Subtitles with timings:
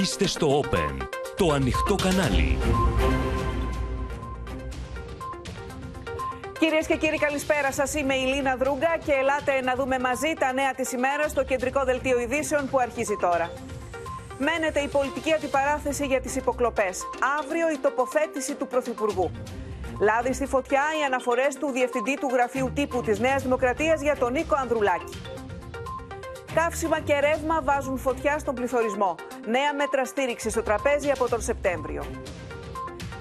[0.00, 0.96] Είστε στο Open,
[1.36, 2.58] το ανοιχτό κανάλι.
[6.58, 7.94] Κυρίες και κύριοι, καλησπέρα σας.
[7.94, 11.84] Είμαι η Λίνα Δρούγκα και ελάτε να δούμε μαζί τα νέα της ημέρας στο κεντρικό
[11.84, 13.50] δελτίο ειδήσεων που αρχίζει τώρα.
[14.38, 17.02] Μένεται η πολιτική αντιπαράθεση για τις υποκλοπές.
[17.40, 19.30] Αύριο η τοποθέτηση του Πρωθυπουργού.
[20.00, 24.32] Λάδι στη φωτιά οι αναφορές του Διευθυντή του Γραφείου Τύπου της Νέας Δημοκρατίας για τον
[24.32, 25.31] Νίκο Ανδρουλάκη.
[26.54, 29.14] Καύσιμα και ρεύμα βάζουν φωτιά στον πληθωρισμό.
[29.46, 32.04] Νέα μέτρα στήριξη στο τραπέζι από τον Σεπτέμβριο.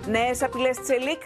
[0.07, 1.21] Νέες απειλές της ΕΛΙΚ,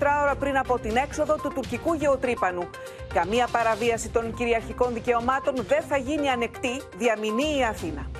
[0.00, 2.68] 2-24 ώρα πριν από την έξοδο του τουρκικού γεωτρύπανου.
[3.14, 8.10] Καμία παραβίαση των κυριαρχικών δικαιωμάτων δεν θα γίνει ανεκτή, διαμηνεί η Αθήνα.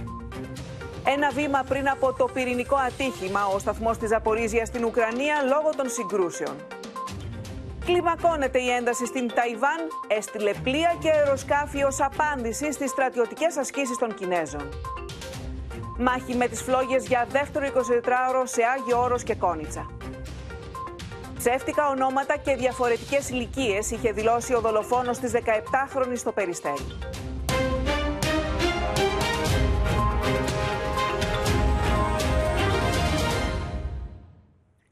[1.05, 5.89] Ένα βήμα πριν από το πυρηνικό ατύχημα, ο σταθμός της Ζαπορίζια στην Ουκρανία λόγω των
[5.89, 6.57] συγκρούσεων.
[7.85, 14.15] Κλιμακώνεται η ένταση στην Ταϊβάν, έστειλε πλοία και αεροσκάφη ως απάντηση στις στρατιωτικές ασκήσεις των
[14.15, 14.69] Κινέζων.
[15.99, 19.91] Μάχη με τις φλόγες για δεύτερο 24ωρο σε Άγιο Όρος και Κόνιτσα.
[21.39, 26.87] Ψεύτικα ονόματα και διαφορετικές ηλικίες είχε δηλώσει ο δολοφόνος της 17χρονης στο Περιστέρι.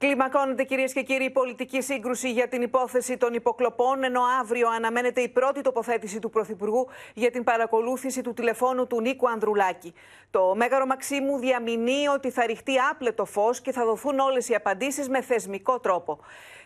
[0.00, 5.20] Κλιμακώνεται κυρίες και κύριοι η πολιτική σύγκρουση για την υπόθεση των υποκλοπών, ενώ αύριο αναμένεται
[5.20, 9.94] η πρώτη τοποθέτηση του Πρωθυπουργού για την παρακολούθηση του τηλεφώνου του Νίκου Ανδρουλάκη.
[10.30, 15.08] Το Μέγαρο Μαξίμου διαμηνύει ότι θα ρηχτεί άπλετο φως και θα δοθούν όλες οι απαντήσεις
[15.08, 16.20] με θεσμικό τρόπο.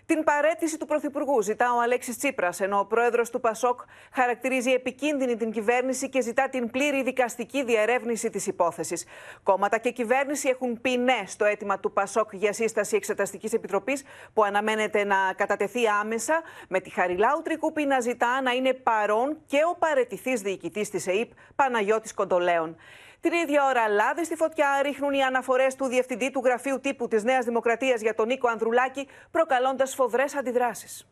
[0.06, 3.80] Την παρέτηση του Πρωθυπουργού ζητά ο Αλέξης Τσίπρας, ενώ ο πρόεδρος του Πασόκ
[4.12, 9.05] χαρακτηρίζει επικίνδυνη την κυβέρνηση και ζητά την πλήρη δικαστική διερεύνηση της υπόθεσης.
[9.42, 14.44] Κόμματα και κυβέρνηση έχουν πει ναι στο αίτημα του Πασόκ για σύσταση Εξεταστικής Επιτροπής, που
[14.44, 19.77] αναμένεται να κατατεθεί άμεσα, με τη Χαριλάου Τρικούπη να ζητά να είναι παρόν και ο
[19.78, 22.77] παρετηθής διοικητής της ΕΕΠ Παναγιώτης Κοντολέων.
[23.25, 27.22] Την ίδια ώρα, λάδι στη φωτιά ρίχνουν οι αναφορές του Διευθυντή του Γραφείου Τύπου της
[27.22, 31.06] Νέας Δημοκρατίας για τον Νίκο Ανδρουλάκη, προκαλώντας φοβρές αντιδράσεις.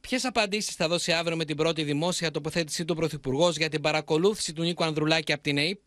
[0.00, 4.52] Ποιες απαντήσεις θα δώσει αύριο με την πρώτη δημόσια τοποθέτησή του Πρωθυπουργός για την παρακολούθηση
[4.52, 5.78] του Νίκου Ανδρουλάκη από την ΑΕΠ,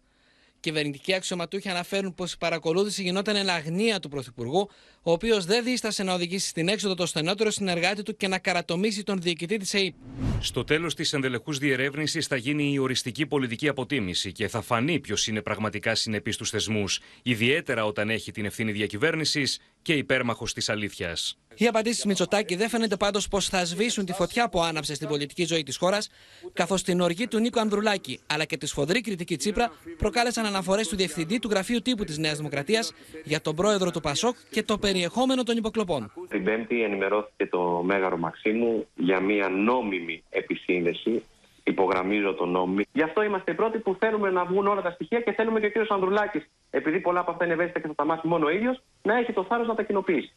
[0.61, 4.69] Κυβερνητικοί αξιωματούχοι αναφέρουν πως η παρακολούθηση γινόταν εν αγνία του Πρωθυπουργού,
[5.01, 9.03] ο οποίος δεν δίστασε να οδηγήσει στην έξοδο το στενότερο συνεργάτη του και να καρατομήσει
[9.03, 9.93] τον διοικητή της ΑΕΠ.
[10.39, 15.27] Στο τέλος της ενδελεχούς διερεύνησης θα γίνει η οριστική πολιτική αποτίμηση και θα φανεί ποιος
[15.27, 21.40] είναι πραγματικά συνεπής στους θεσμούς, ιδιαίτερα όταν έχει την ευθύνη διακυβέρνησης και υπέρμαχος της αλήθειας.
[21.55, 25.45] Οι απαντήσεις Μητσοτάκη δεν φαίνεται πάντως πως θα σβήσουν τη φωτιά που άναψε στην πολιτική
[25.45, 26.09] ζωή της χώρας,
[26.53, 30.95] καθώς την οργή του Νίκο Ανδρουλάκη αλλά και της σφοδρή κριτική Τσίπρα προκάλεσαν αναφορές του
[30.95, 35.43] Διευθυντή του Γραφείου Τύπου της Νέας Δημοκρατίας για τον πρόεδρο του Πασόκ και το περιεχόμενο
[35.43, 36.11] των υποκλοπών.
[36.29, 41.23] Την Πέμπτη ενημερώθηκε το Μέγαρο Μαξίμου για μια νόμιμη επισύνδεση
[41.63, 42.83] υπογραμμίζω το νόμιμη.
[42.93, 45.65] Γι' αυτό είμαστε οι πρώτοι που θέλουμε να βγουν όλα τα στοιχεία και θέλουμε και
[45.65, 48.49] ο κύριος Ανδρουλάκης, επειδή πολλά από αυτά είναι ευαίσθητα και θα τα μάθει μόνο ο
[48.49, 50.33] ίδιος, να έχει το θάρρος να τα κοινοποιήσει.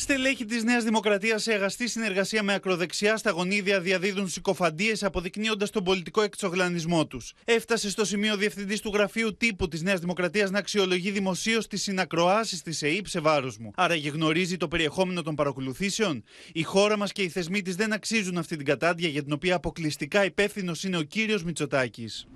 [0.00, 5.84] Στελέχη της Νέας Δημοκρατίας σε αγαστή συνεργασία με ακροδεξιά στα γονίδια διαδίδουν συκοφαντίες αποδεικνύοντας τον
[5.84, 7.32] πολιτικό εξογλανισμό τους.
[7.44, 12.62] Έφτασε στο σημείο διευθυντής του γραφείου τύπου της Νέας Δημοκρατίας να αξιολογεί δημοσίως τις συνακροάσεις
[12.62, 13.70] της ΕΕΠ σε βάρος μου.
[13.74, 16.24] Άρα γνωρίζει το περιεχόμενο των παρακολουθήσεων.
[16.52, 19.54] Η χώρα μας και οι θεσμοί της δεν αξίζουν αυτή την κατάντια για την οποία
[19.54, 22.26] αποκλειστικά υπεύθυνος είναι ο κύριος Μητσοτάκης.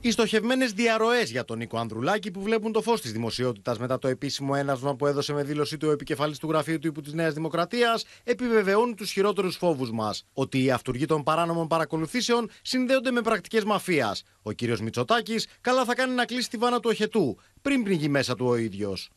[0.00, 4.08] Οι στοχευμένες διαρροές για τον Νίκο Ανδρουλάκη που βλέπουν το φως της δημοσιότητας μετά το
[4.08, 8.04] επίσημο έναυσμα που έδωσε με δήλωσή του ο επικεφαλής του γραφείου τύπου της Νέας Δημοκρατίας
[8.24, 10.24] επιβεβαιώνουν τους χειρότερους φόβους μας.
[10.32, 14.22] Ότι οι αυτούργοι των παράνομων παρακολουθήσεων συνδέονται με πρακτικές μαφίας.
[14.42, 18.34] Ο κύριος Μητσοτάκης καλά θα κάνει να κλείσει τη βάνα του οχετού πριν πνιγεί μέσα
[18.34, 19.10] του ο ίδιος.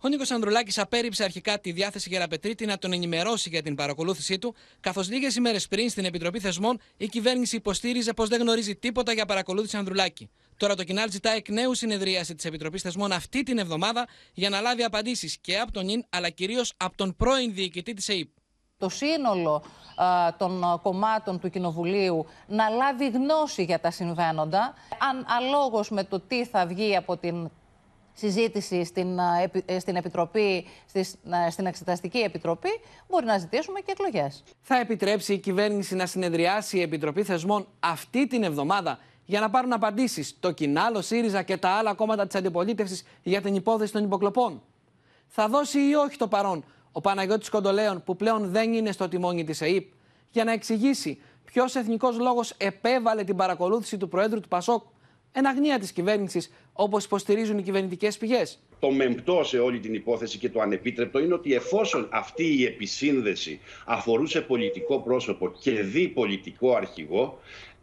[0.00, 4.54] Ο Νίκος Ανδρουλάκης απέρριψε αρχικά τη διάθεση Γεραπετρίτη να τον ενημερώσει για την παρακολούθησή του,
[4.80, 9.26] καθώς λίγες ημέρες πριν στην Επιτροπή Θεσμών η κυβέρνηση υποστήριζε πως δεν γνωρίζει τίποτα για
[9.26, 10.30] παρακολούθηση Ανδρουλάκη.
[10.56, 14.60] Τώρα το Κινάλ ζητά εκ νέου συνεδρίαση της Επιτροπής Θεσμών αυτή την εβδομάδα για να
[14.60, 18.28] λάβει απαντήσεις και από τον ΙΝ αλλά κυρίως από τον πρώην διοικητή της ΕΕΠ.
[18.78, 19.62] Το σύνολο
[19.96, 24.74] α, των κομμάτων του Κοινοβουλίου να λάβει γνώση για τα συμβαίνοντα,
[25.10, 27.50] αν αλόγως με το τι θα βγει από την
[28.18, 29.18] συζήτηση στην,
[29.66, 30.66] ε, στην Επιτροπή,
[31.50, 34.42] στην Εξεταστική Επιτροπή, μπορεί να ζητήσουμε και εκλογές.
[34.60, 39.72] Θα επιτρέψει η κυβέρνηση να συνεδριάσει η Επιτροπή Θεσμών αυτή την εβδομάδα για να πάρουν
[39.72, 44.62] απαντήσεις το Κινάλο, ΣΥΡΙΖΑ και τα άλλα κόμματα της αντιπολίτευσης για την υπόθεση των υποκλοπών.
[45.26, 49.44] Θα δώσει ή όχι το παρόν ο Παναγιώτης Κοντολέων, που πλέον δεν είναι στο τιμόνι
[49.44, 49.84] της ΕΕΠ,
[50.30, 54.82] για να εξηγήσει ποιος εθνικός λόγος επέβαλε την παρακολούθηση του Προέδρου του Πασόκ
[55.32, 58.58] εν αγνία της κυβέρνησης, όπως υποστηρίζουν οι κυβερνητικές πηγές.
[58.80, 63.60] Το μεμπτό σε όλη την υπόθεση και το ανεπίτρεπτο είναι ότι εφόσον αυτή η επισύνδεση
[63.86, 67.38] αφορούσε πολιτικό πρόσωπο και δι πολιτικό αρχηγό,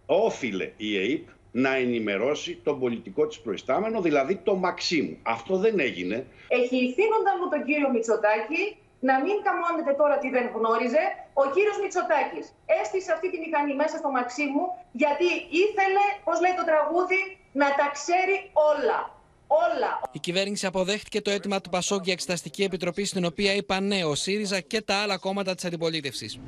[0.06, 5.18] όφιλε η ΕΕΠ να ενημερώσει τον πολιτικό της προϊστάμενο, δηλαδή το Μαξίμου.
[5.24, 6.28] Αυτό δεν έγινε.
[6.48, 11.04] Εχειριστήνονταν μου τον κύριο Μητσοτάκη να μην καμώνεται τώρα τι δεν γνώριζε.
[11.42, 12.46] Ο κύριος Μητσοτάκης
[12.80, 14.66] έστησε αυτή τη μηχανή μέσα στο Μαξίμου
[15.02, 15.28] γιατί
[15.64, 17.22] ήθελε, πώς λέει το τραγούδι,
[17.62, 18.36] να τα ξέρει
[18.72, 19.00] όλα.
[19.48, 19.92] Όλα.
[20.12, 24.16] Η κυβέρνηση αποδέχτηκε το αίτημα του Πασόκ για εξεταστική επιτροπή, στην οποία είπαν ναι ο
[24.16, 26.40] ΣΥΡΙΖΑ και τα άλλα κόμματα της αντιπολίτευσης.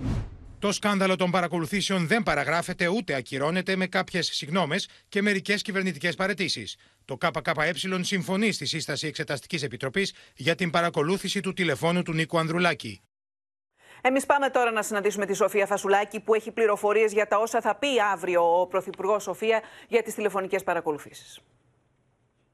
[0.60, 6.78] Το σκάνδαλο των παρακολουθήσεων δεν παραγράφεται ούτε ακυρώνεται με κάποιες συγνώμες και μερικές κυβερνητικές παρετήσεις.
[7.06, 13.02] Το ΚΚΕ συμφωνεί στη σύσταση Εξεταστικής Επιτροπής για την παρακολούθηση του τηλεφώνου του Νίκου Ανδρουλάκη.
[14.02, 17.76] Εμείς πάμε τώρα να συναντήσουμε τη Σοφία Φασουλάκη, που έχει πληροφορίες για τα όσα θα
[17.76, 21.40] πει αύριο ο Πρωθυπουργός Σοφία για τις τηλεφωνικές παρακολουθήσεις.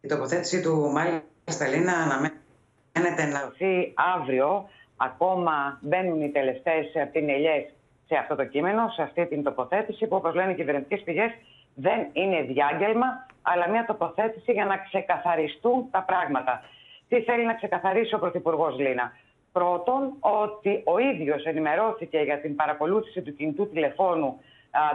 [0.02, 4.70] Η τοποθέτηση του μάλιστα Λίνα αναμένεται να δοθεί αύριο.
[4.98, 7.72] Ακόμα μπαίνουν οι τελευταίες πινελιέ
[8.08, 11.32] σε αυτό το κείμενο, σε αυτή την τοποθέτηση που όπως λένε οι κυβερνητικές πηγές
[11.76, 16.64] δεν είναι διάγγελμα, αλλά μια τοποθέτηση για να ξεκαθαριστούν τα πράγματα.
[17.08, 19.12] Τι θέλει να ξεκαθαρίσει ο Πρωθυπουργός Λίνα;
[19.52, 24.40] Πρώτον, ότι ο ίδιος ενημερώθηκε για την παρακολούθηση του κινητού τηλεφώνου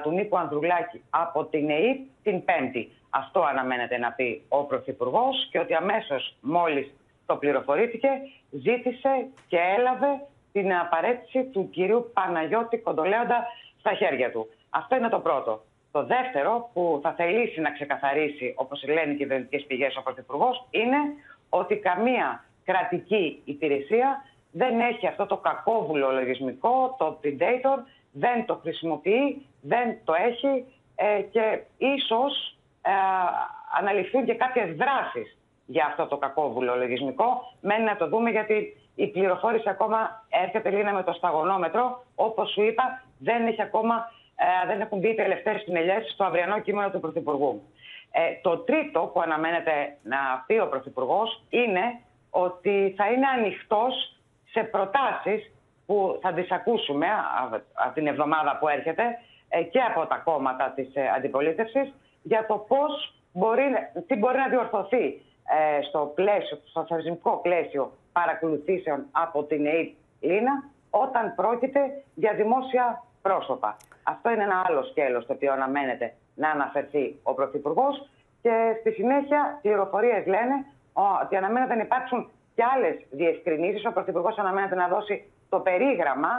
[0.02, 2.93] του Νίκου Ανδρουλάκη από την ΕΕ την Πέμπτη.
[3.11, 6.94] Αυτό αναμένεται να πει ο Πρωθυπουργός και ότι αμέσως μόλις
[7.26, 8.08] το πληροφορήθηκε
[8.50, 10.20] ζήτησε και έλαβε
[10.52, 13.46] την απαραίτηση του κυρίου Παναγιώτη Κοντολέοντα
[13.78, 14.48] στα χέρια του.
[14.70, 15.62] Αυτό είναι το πρώτο.
[15.92, 20.98] Το δεύτερο που θα θελήσει να ξεκαθαρίσει, όπως λένε οι κυβερνητικές πηγές ο Πρωθυπουργός, είναι
[21.48, 27.78] ότι καμία κρατική υπηρεσία δεν έχει αυτό το κακόβουλο λογισμικό, το predator,
[28.12, 32.90] δεν το χρησιμοποιεί, δεν το έχει ε, και ίσως ε,
[33.78, 37.52] αναλυθούν και κάποιες δράσεις για αυτό το κακόβουλο λογισμικό.
[37.60, 42.04] Μένει να το δούμε γιατί η πληροφόρηση ακόμα έρχεται λίγο με το σταγονόμετρο.
[42.14, 46.58] Όπως σου είπα, δεν, έχει ακόμα, ε, δεν έχουν μπει οι τελευταίες πινελιές στο αυριανό
[46.60, 47.62] κείμενο του Πρωθυπουργού.
[48.10, 52.00] Ε, το τρίτο που αναμένεται να πει ο Πρωθυπουργός είναι
[52.30, 54.16] ότι θα είναι ανοιχτός
[54.50, 55.52] σε προτάσεις
[55.86, 57.06] που θα τις ακούσουμε
[57.72, 59.04] από την εβδομάδα που έρχεται
[59.48, 63.64] ε, και από τα κόμματα της ε, αντιπολίτευσης για το πώς μπορεί,
[64.06, 65.04] τι μπορεί να διορθωθεί
[65.48, 69.82] ε, στο, πλαίσιο, στο θεσμικό πλαίσιο παρακολουθήσεων από την ΕΕ
[70.20, 70.54] Λίνα
[70.90, 71.80] όταν πρόκειται
[72.14, 73.76] για δημόσια πρόσωπα.
[74.02, 78.08] Αυτό είναι ένα άλλο σκέλος το οποίο αναμένεται να αναφερθεί ο Πρωθυπουργός
[78.42, 80.56] και στη συνέχεια πληροφορίες λένε
[81.22, 83.86] ότι αναμένεται να υπάρξουν και άλλες διευκρινήσεις.
[83.86, 86.32] Ο Πρωθυπουργός αναμένεται να δώσει το περίγραμμα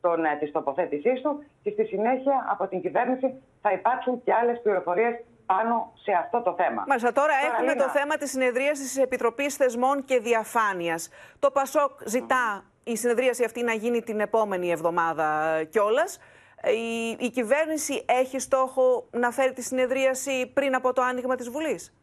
[0.00, 4.60] των, ε, της τοποθέτησής του και στη συνέχεια από την κυβέρνηση θα υπάρξουν και άλλες
[4.62, 5.14] πληροφορίες
[5.54, 6.84] πάνω σε αυτό το θέμα.
[6.86, 11.08] Μάλιστα, τώρα, έχουμε το θέμα της συνεδρίασης της Επιτροπής Θεσμών και Διαφάνειας.
[11.38, 15.28] Το ΠΑΣΟΚ ζητά η συνεδρίαση αυτή να γίνει την επόμενη εβδομάδα
[15.70, 16.18] κιόλας.
[16.64, 21.94] Η, η κυβέρνηση έχει στόχο να φέρει τη συνεδρίαση πριν από το άνοιγμα της Βουλής;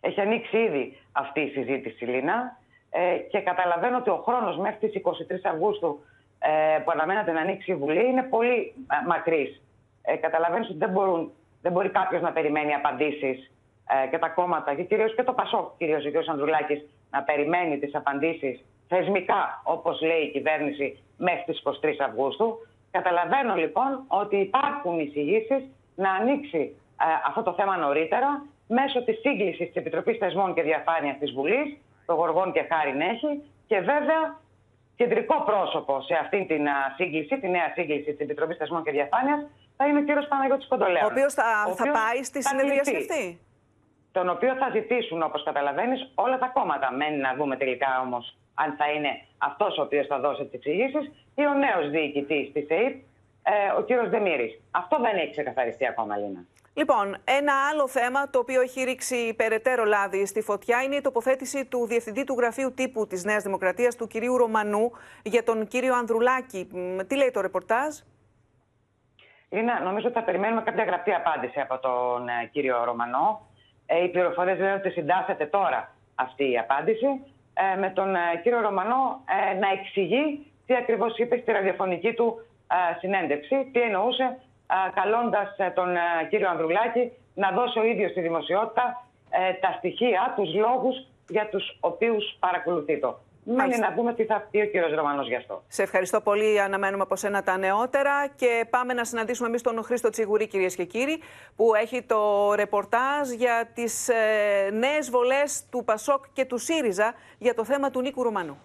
[0.00, 2.58] Έχει ανοίξει ήδη αυτή η συζήτηση, Λίνα,
[2.90, 6.04] ε, και καταλαβαίνω ότι ο χρόνος μέχρι τις 23 Αυγούστου
[6.38, 9.62] ε, που αναμένεται να ανοίξει η Βουλή είναι πολύ ε, μακρύς.
[10.02, 13.52] Ε, καταλαβαίνεις ότι δεν, μπορούν, δεν μπορεί κάποιος να περιμένει απαντήσεις
[14.04, 16.28] ε, και τα κόμματα και κυρίως και το ΠΑΣΟΚ, κυρίως ο κ.
[16.28, 16.80] Ανδρουλάκης,
[17.10, 22.58] να περιμένει τις απαντήσεις θεσμικά, όπως λέει η κυβέρνηση, μέχρι τις 23 Αυγούστου.
[22.90, 25.62] Καταλαβαίνω λοιπόν ότι υπάρχουν εισηγήσεις
[25.94, 31.18] να ανοίξει ε, αυτό το θέμα νωρίτερα μέσω της σύγκλησης της Επιτροπής Θεσμών και Διαφάνειας
[31.18, 31.76] της Βουλής,
[32.06, 34.40] το Γοργόν και Χάριν έχει, και βέβαια
[34.96, 36.66] κεντρικό πρόσωπο σε αυτή την
[36.96, 39.40] σύγκληση, τη νέα σύγκληση της Επιτροπής Θεσμών και Διαφάνειας,
[39.82, 41.04] θα είναι ο κύριος Παναγιώτης Κοντολέων.
[41.04, 41.48] Ο οποίος θα,
[41.80, 43.40] θα πάει στη συνεδρίαση αυτή;
[44.12, 46.92] Τον οποίο θα ζητήσουν, όπως καταλαβαίνεις, όλα τα κόμματα.
[46.92, 51.04] Μένει να δούμε τελικά όμως αν θα είναι αυτός ο οποίος θα δώσει τις εξηγήσεις
[51.34, 52.94] ή ο νέος διοικητής της ΕΕΠ,
[53.42, 54.60] ε, ο κύριος Δεμήρης.
[54.70, 56.44] Αυτό δεν έχει ξεκαθαριστεί ακόμα, Λίνα.
[56.74, 61.64] Λοιπόν, ένα άλλο θέμα το οποίο έχει ρίξει περαιτέρω λάδι στη φωτιά είναι η τοποθέτηση
[61.64, 66.68] του Διευθυντή του Γραφείου Τύπου της Νέας Δημοκρατίας, του κυρίου Ρωμανού, για τον κύριο Ανδρουλάκη.
[67.06, 67.96] Τι λέει το ρεπορτάζ;
[69.52, 73.40] Είναι, νομίζω ότι θα περιμένουμε κάποια γραπτή απάντηση από τον ε, κύριο Ρωμανό.
[73.86, 77.06] Ε, οι πληροφορίες λένε ότι συντάσσεται τώρα αυτή η απάντηση.
[77.54, 82.46] Ε, με τον ε, κύριο Ρωμανό ε, να εξηγεί τι ακριβώς είπε στη ραδιοφωνική του
[83.00, 84.36] συνέντευξη, τι εννοούσε
[84.94, 90.32] καλώντας ε, τον ε, κύριο Ανδρουλάκη να δώσει ο ίδιος στη δημοσιότητα ε, τα στοιχεία,
[90.36, 93.18] τους λόγους για τους οποίους παρακολουθεί το.
[93.44, 95.62] Μένει να δούμε τι θα πει ο κύριος Ρωμανός γι' αυτό.
[95.68, 96.60] Σε ευχαριστώ πολύ.
[96.60, 100.84] Αναμένουμε από σένα τα νεότερα και πάμε να συναντήσουμε εμείς τον Χρήστο Τσιγουρή, κυρίες και
[100.84, 101.22] κύριοι,
[101.56, 107.54] που έχει το ρεπορτάζ για τις ε, νέες βολές του Πασόκ και του ΣΥΡΙΖΑ για
[107.54, 108.58] το θέμα του Νίκου Ρουμανού.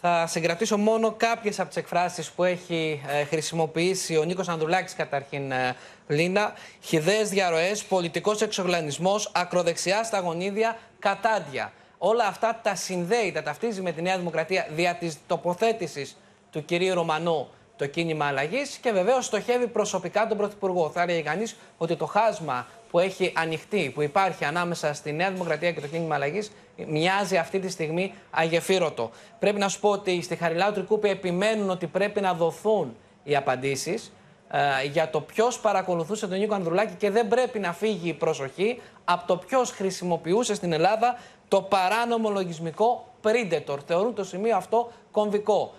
[0.00, 5.52] Θα συγκρατήσω μόνο κάποιες από τις εκφράσεις που έχει ε, χρησιμοποιήσει ο Νίκος Ανδρουλάκης καταρχήν,
[5.52, 5.76] ε,
[6.08, 6.52] Λίνα.
[6.80, 11.72] Χιδαίε διαρροές, πολιτικός εξογλανισμό, ακροδεξιά στα γονίδια, κατάντια.
[11.98, 16.16] Όλα αυτά τα συνδέει, τα ταυτίζει με τη Νέα Δημοκρατία δια της τοποθέτησης
[16.50, 20.90] του κυρίου Ρωμανού το κίνημα αλλαγής και βεβαίως στοχεύει προσωπικά τον Πρωθυπουργό.
[20.90, 25.72] Θα έλεγε κανείς ότι το χάσμα που έχει ανοιχτεί, που υπάρχει ανάμεσα στη Νέα Δημοκρατία
[25.72, 26.52] και το κίνημα αλλαγής,
[26.86, 29.10] μοιάζει αυτή τη στιγμή αγεφύρωτο.
[29.38, 34.12] Πρέπει να σου πω ότι στη Χαριλάου Τρικούπη επιμένουν ότι πρέπει να δοθούν οι απαντήσεις
[34.50, 38.80] ε, για το ποιος παρακολουθούσε τον Νίκο Ανδρουλάκη και δεν πρέπει να φύγει η προσοχή
[39.04, 43.78] από το ποιος χρησιμοποιούσε στην Ελλάδα το παράνομο λογισμικό Predator.
[43.86, 45.74] Θεωρούν το σημείο αυτό κομβικό.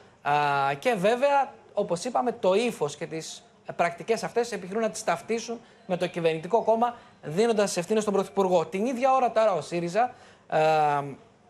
[0.71, 3.43] Ε, και βέβαια, όπως είπαμε, το ύφος και τις
[3.75, 8.65] πρακτικές αυτές επιχειρούν να τις ταυτίσουν με το κυβερνητικό κόμμα, δίνοντας ευθύνες στον Πρωθυπουργό.
[8.65, 10.13] Την ίδια ώρα τώρα ο ΣΥΡΙΖΑ,
[10.49, 10.59] ε,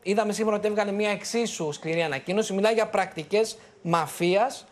[0.01, 2.53] είδαμε σήμερα ότι έβγαλε μια εξίσου σκληρή ανακοίνωση.
[2.53, 4.65] Μιλάει για πρακτικές μαφίας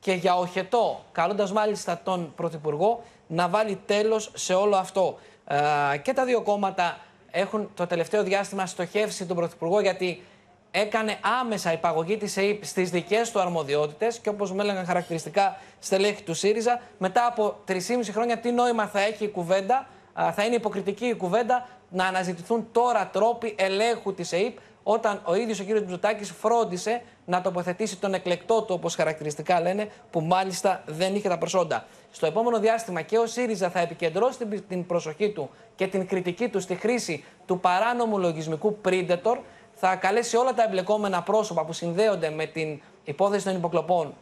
[0.00, 5.18] και για οχετό, καλώντας μάλιστα τον Πρωθυπουργό να βάλει τέλος σε όλο αυτό.
[5.46, 6.98] Ε, και τα δύο κόμματα
[7.34, 10.22] έχουν το τελευταίο διάστημα στοχεύσει τον Πρωθυπουργό γιατί
[10.70, 16.22] έκανε άμεσα υπαγωγή της ΕΕΠ στις δικές του αρμοδιότητες και όπως μου έλεγαν χαρακτηριστικά στελέχη
[16.22, 17.78] του ΣΥΡΙΖΑ, μετά από 3,5
[18.10, 19.86] χρόνια τι νόημα θα έχει η κουβέντα,
[20.34, 25.60] θα είναι υποκριτική η κουβέντα να αναζητηθούν τώρα τρόποι ελέγχου της ΕΕΠ όταν ο ίδιος
[25.60, 25.68] ο κ.
[25.68, 31.38] Μητσοτάκη φρόντισε να τοποθετήσει τον εκλεκτό του, όπως χαρακτηριστικά λένε, που μάλιστα δεν είχε τα
[31.38, 31.86] προσόντα.
[32.14, 36.60] Στο επόμενο διάστημα και ο ΣΥΡΙΖΑ θα επικεντρώσει την προσοχή του και την κριτική του
[36.60, 39.38] στη χρήση του παράνομου λογισμικού Predator
[39.74, 44.14] θα καλέσει όλα τα εμπλεκόμενα πρόσωπα που συνδέονται με την υπόθεση των υποκλοπών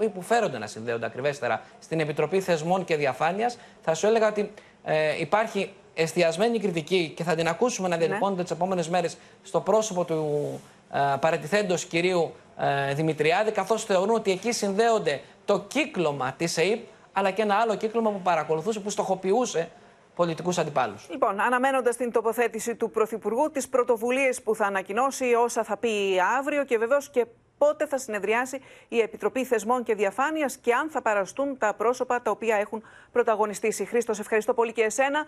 [0.00, 3.58] ή που φέρονται να συνδέονται ακριβέστερα στην Επιτροπή Θεσμών και Διαφάνειας.
[3.82, 4.52] Θα σου έλεγα ότι
[4.84, 8.06] ε, υπάρχει εστιασμένη κριτική και θα την ακούσουμε να ναι.
[8.06, 10.60] διατυπώνεται τις επόμενες μέρες στο πρόσωπο του
[10.92, 16.80] ε, παρετηθέντο κυρίου ε, Δημητριάδη, καθώς θεωρούν ότι εκεί συνδέονται το κύκλωμα της ΕΕΠ
[17.12, 19.70] αλλά και ένα άλλο κύκλωμα που παρακολουθούσε, που στοχοποιούσε
[20.14, 21.06] πολιτικούς αντιπάλους.
[21.10, 26.64] Λοιπόν, αναμένοντας την τοποθέτηση του Πρωθυπουργού, τις πρωτοβουλίες που θα ανακοινώσει, όσα θα πει αύριο
[26.64, 27.26] και βεβαίως και
[27.58, 32.30] πότε θα συνεδριάσει η Επιτροπή Θεσμών και Διαφάνειας και αν θα παραστούν τα πρόσωπα τα
[32.30, 33.84] οποία έχουν πρωταγωνιστήσει.
[33.84, 35.24] Χρήστος, ευχαριστώ πολύ και εσένα.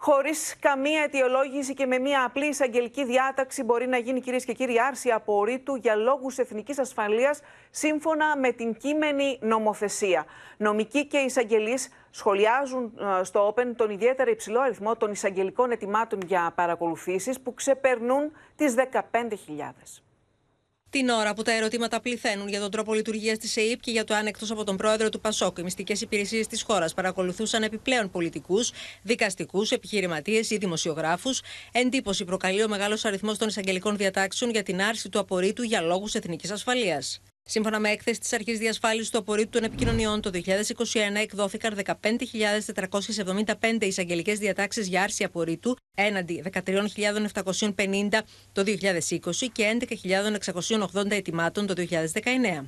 [0.00, 4.80] Χωρίς καμία αιτιολόγηση και με μια απλή εισαγγελική διάταξη, μπορεί να γίνει, κυρίες και κύριοι,
[4.80, 7.40] άρση απορρίτου για λόγους εθνικής ασφαλείας,
[7.70, 10.24] σύμφωνα με την κείμενη νομοθεσία.
[10.56, 16.52] Νομικοί και εισαγγελείς σχολιάζουν ε, στο Open τον ιδιαίτερα υψηλό αριθμό των εισαγγελικών ετοιμάτων για
[16.54, 18.74] παρακολουθήσεις που ξεπερνούν τις
[19.12, 20.07] 15.000.
[20.90, 24.14] Την ώρα που τα ερωτήματα πληθαίνουν για τον τρόπο λειτουργίας της ΕΕΠ και για το
[24.14, 28.70] αν εκτός από τον πρόεδρο του Πασόκ, οι μυστικές υπηρεσίες της χώρας παρακολουθούσαν επιπλέον πολιτικούς,
[29.02, 31.40] δικαστικούς, επιχειρηματίες ή δημοσιογράφους,
[31.72, 36.14] εντύπωση προκαλεί ο μεγάλος αριθμός των εισαγγελικών διατάξεων για την άρση του απορρίτου για λόγους
[36.14, 37.20] εθνικής ασφαλείας.
[37.50, 40.38] Σύμφωνα με έκθεση της Αρχής Διασφάλισης του Απορρίτου των Επικοινωνιών, το 2021
[41.22, 41.94] εκδόθηκαν 15.475
[43.80, 46.62] εισαγγελικές διατάξεις για άρση απορρίτου, έναντι 13.750
[48.52, 48.72] το 2020
[49.52, 49.78] και
[50.94, 51.84] 11.680 ετοιμάτων το 2019.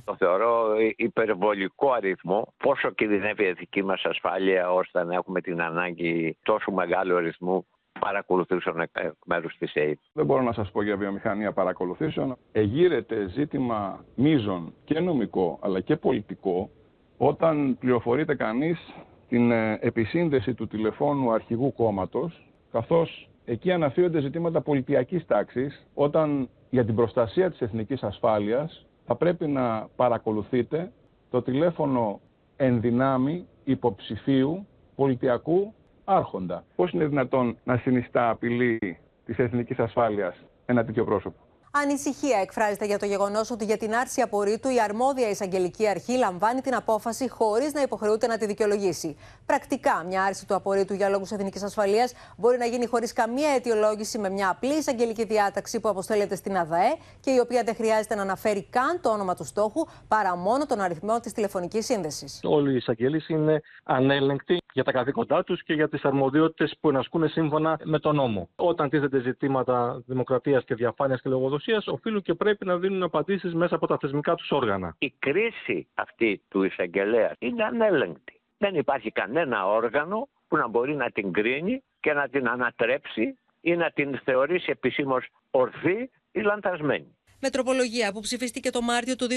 [0.03, 2.53] Το θεωρώ υπερβολικό αριθμό.
[2.57, 7.65] Πόσο κινδυνεύει η δική μας ασφάλεια ώστε να έχουμε την ανάγκη τόσο μεγάλου αριθμού
[7.99, 8.89] παρακολουθήσεων εκ
[9.25, 9.97] μέρους της ΑΕΠ.
[10.13, 12.37] Δεν μπορώ να σας πω για βιομηχανία παρακολουθήσεων.
[12.51, 16.69] Εγείρεται ζήτημα μείζων και νομικό αλλά και πολιτικό
[17.17, 18.79] όταν πληροφορείται κανείς
[19.27, 26.85] την ε, επισύνδεση του τηλεφώνου αρχηγού κόμματος, καθώς εκεί αναφύονται ζητήματα πολιτιακής τάξης, όταν για
[26.85, 30.91] την προστασία της εθνικής ασφάλειας θα πρέπει να παρακολουθείτε
[31.29, 32.19] το τηλέφωνο
[32.55, 36.63] ενδυνάμει υποψηφίου πολιτιακού άρχοντα.
[36.75, 41.37] Πώς είναι δυνατόν να συνιστά απειλή της εθνικής ασφάλειας ένα τέτοιο πρόσωπο;
[41.73, 46.61] Ανησυχία εκφράζεται για το γεγονός ότι για την άρση απορρίτου η αρμόδια εισαγγελική αρχή λαμβάνει
[46.61, 49.17] την απόφαση χωρίς να υποχρεούται να τη δικαιολογήσει.
[49.45, 54.17] Πρακτικά, μια άρση του απορρίτου για λόγους εθνικής ασφαλείας μπορεί να γίνει χωρίς καμία αιτιολόγηση
[54.17, 58.21] με μια απλή εισαγγελική διάταξη που αποστέλλεται στην ΑΔΑΕ και η οποία δεν χρειάζεται να
[58.21, 62.39] αναφέρει καν το όνομα του στόχου παρά μόνο τον αριθμό της τηλεφωνικής σύνδεσης.
[62.43, 67.29] Όλοι οι εισαγγελείς είναι ανέλεγκτοι για τα καθήκοντά τους και για τις αρμοδιότητες που ενασκούν
[67.29, 68.49] σύμφωνα με τον νόμο.
[68.55, 73.75] Όταν τίθενται ζητήματα δημοκρατίας και διαφάνειας και λογοδοσίας, οφείλουν και πρέπει να δίνουν απαντήσεις μέσα
[73.75, 74.95] από τα θεσμικά τους όργανα.
[74.99, 78.39] Η κρίση αυτή του εισαγγελέα είναι ανέλεγκτη.
[78.57, 83.75] Δεν υπάρχει κανένα όργανο που να μπορεί να την κρίνει και να την ανατρέψει ή
[83.75, 87.15] να την θεωρήσει επισήμως ορθή ή λανθασμένη.
[87.43, 89.27] Με τροπολογία που ψηφίστηκε το Μάρτιο του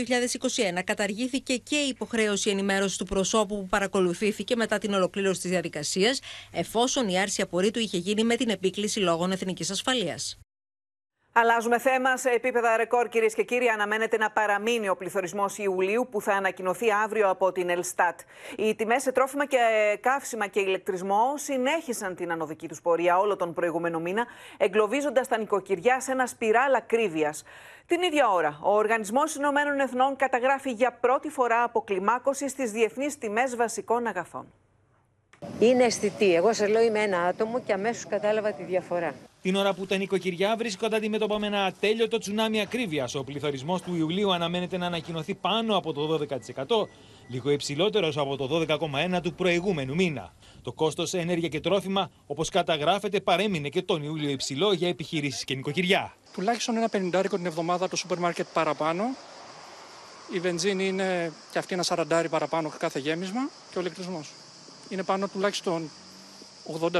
[0.78, 6.20] 2021, καταργήθηκε και η υποχρέωση ενημέρωσης του προσώπου που παρακολουθήθηκε μετά την ολοκλήρωση της διαδικασίας,
[6.52, 10.43] εφόσον η άρση απορρίτου είχε γίνει με την επίκληση λόγων εθνικής ασφαλείας.
[11.36, 13.68] Αλλάζουμε θέμα σε επίπεδα ρεκόρ, κυρίες και κύριοι.
[13.68, 18.20] Αναμένεται να παραμείνει ο πληθωρισμός Ιουλίου που θα ανακοινωθεί αύριο από την Ελστάτ.
[18.56, 19.58] Οι τιμές σε τρόφιμα και
[20.00, 24.26] καύσιμα και ηλεκτρισμό συνέχισαν την ανωδική τους πορεία όλο τον προηγούμενο μήνα,
[24.56, 27.44] εγκλωβίζοντας τα νοικοκυριά σε ένα σπιράλ ακρίβειας.
[27.86, 33.56] Την ίδια ώρα, ο Οργανισμός Ηνωμένων Εθνών καταγράφει για πρώτη φορά αποκλιμάκωση στις διεθνείς τιμές
[33.56, 34.52] βασικών αγαθών.
[35.60, 36.34] Είναι αισθητή.
[36.34, 39.14] Εγώ σα λέω είμαι ένα άτομο και αμέσως κατάλαβα τη διαφορά.
[39.42, 43.94] Την ώρα που τα νοικοκυριά βρίσκονται αντιμέτωπα με ένα ατέλειωτο τσουνάμι ακρίβεια, ο πληθωρισμός του
[43.94, 46.18] Ιουλίου αναμένεται να ανακοινωθεί πάνω από το
[46.54, 46.88] 12%,
[47.28, 50.32] λίγο υψηλότερος από το 12,1% του προηγούμενου μήνα.
[50.62, 55.44] Το κόστος σε ενέργεια και τρόφιμα, όπως καταγράφεται, παρέμεινε και τον Ιούλιο υψηλό για επιχειρήσεις
[55.44, 56.14] και νοικοκυριά.
[56.32, 59.04] Τουλάχιστον ένα πενιντάρικο την εβδομάδα το σούπερ μάρκετ παραπάνω.
[60.32, 64.30] Η βενζίνη είναι και αυτή ένα σαραντάρι παραπάνω κάθε γέμισμα και ο ηλεκτρισμός.
[64.88, 65.90] Είναι πάνω τουλάχιστον
[66.80, 66.92] 80%.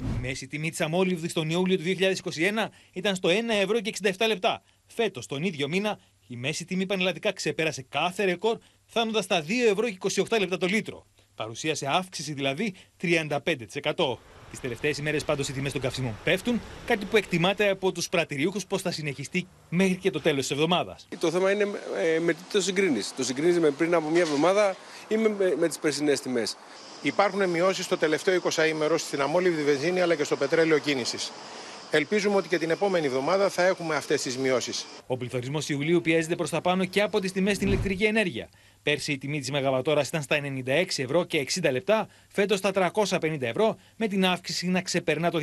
[0.00, 4.26] Η μέση τιμή της αμόλυβδης τον Ιούλιο του 2021 ήταν στο 1 ευρώ και 67
[4.26, 4.62] λεπτά.
[4.86, 9.90] Φέτος, τον ίδιο μήνα, η μέση τιμή πανελλαδικά ξεπέρασε κάθε ρεκόρ, φτάνοντας στα 2 ευρώ
[9.90, 9.96] και
[10.28, 11.06] 28 λεπτά το λίτρο.
[11.34, 14.18] Παρουσίασε αύξηση δηλαδή 35%.
[14.50, 18.66] Τις τελευταίες ημέρες πάντως οι τιμές των καυσίμων πέφτουν, κάτι που εκτιμάται από τους πρατηριούχους
[18.66, 21.08] πως θα συνεχιστεί μέχρι και το τέλος της εβδομάδας.
[21.20, 21.66] Το θέμα είναι
[22.14, 23.14] ε, με τι το συγκρίνεις.
[23.16, 24.76] Το συγκρίνεις με πριν από μια εβδομάδα
[25.08, 26.56] ή με, με τις περσινές τιμές.
[27.02, 31.32] Υπάρχουν μειώσεις στο τελευταίο 20 ημερό στην αμόλυβδη βενζίνη αλλά και στο πετρέλαιο κίνησης.
[31.90, 34.86] Ελπίζουμε ότι και την επόμενη εβδομάδα θα έχουμε αυτές τις μειώσεις.
[35.06, 38.48] Ο πληθωρισμός Ιουλίου πιέζεται προς τα πάνω και από τις τιμές στην ηλεκτρική ενέργεια.
[38.82, 43.36] Πέρσι η τιμή της Μεγαβατόρας ήταν στα 96 ευρώ και 60 λεπτά, φέτος στα 350
[43.40, 45.38] ευρώ, με την αύξηση να ξεπερνά το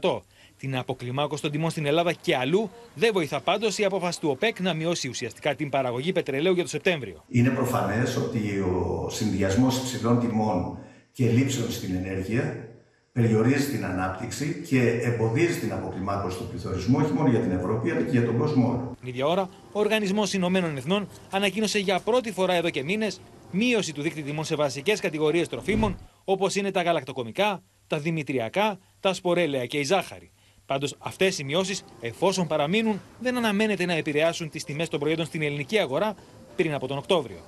[0.00, 0.20] 260%.
[0.58, 4.60] Την αποκλιμάκωση των τιμών στην Ελλάδα και αλλού δεν βοηθά πάντως η απόφαση του ΟΠΕΚ
[4.60, 7.24] να μειώσει ουσιαστικά την παραγωγή πετρελαίου για το Σεπτέμβριο.
[7.28, 10.78] Είναι προφανές ότι ο συνδυασμός υψηλών τιμών
[11.12, 12.71] και λήψεων στην ενέργεια
[13.12, 18.00] περιορίζει την ανάπτυξη και εμποδίζει την αποκλιμάκωση του πληθωρισμού όχι μόνο για την Ευρώπη αλλά
[18.00, 18.96] και για τον κόσμο όλο.
[19.00, 23.92] Την ίδια ώρα, ο Οργανισμός Ηνωμένων Εθνών ανακοίνωσε για πρώτη φορά εδώ και μήνες μείωση
[23.92, 29.66] του δίκτυου τιμών σε βασικές κατηγορίες τροφίμων όπως είναι τα γαλακτοκομικά, τα δημητριακά, τα σπορέλαια
[29.66, 30.30] και η ζάχαρη.
[30.66, 35.42] Πάντως, αυτές οι μειώσεις, εφόσον παραμείνουν, δεν αναμένεται να επηρεάσουν τις τιμές των προϊόντων στην
[35.42, 36.14] ελληνική αγορά
[36.56, 37.38] πριν από τον Οκτώβριο.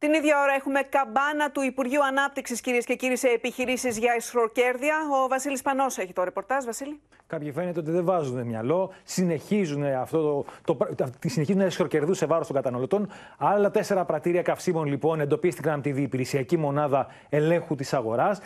[0.00, 4.96] Την ίδια ώρα έχουμε καμπάνα του Υπουργείου Ανάπτυξης, κυρίες και κύριοι, σε επιχειρήσεις για ισχροκέρδεια.
[5.24, 6.64] Ο Βασίλης Πανός έχει το ρεπορτάζ.
[6.64, 7.00] Βασίλη.
[7.26, 12.26] Κάποιοι φαίνεται ότι δεν βάζουν μυαλό, συνεχίζουν, αυτό το, το, το, συνεχίζουν να ισχροκερδούν σε
[12.26, 13.10] βάρος των καταναλωτών.
[13.38, 18.40] Άλλα τέσσερα πρατήρια καυσίμων λοιπόν εντοπίστηκαν από τη διυπηρεσιακή μονάδα ελέγχου της αγοράς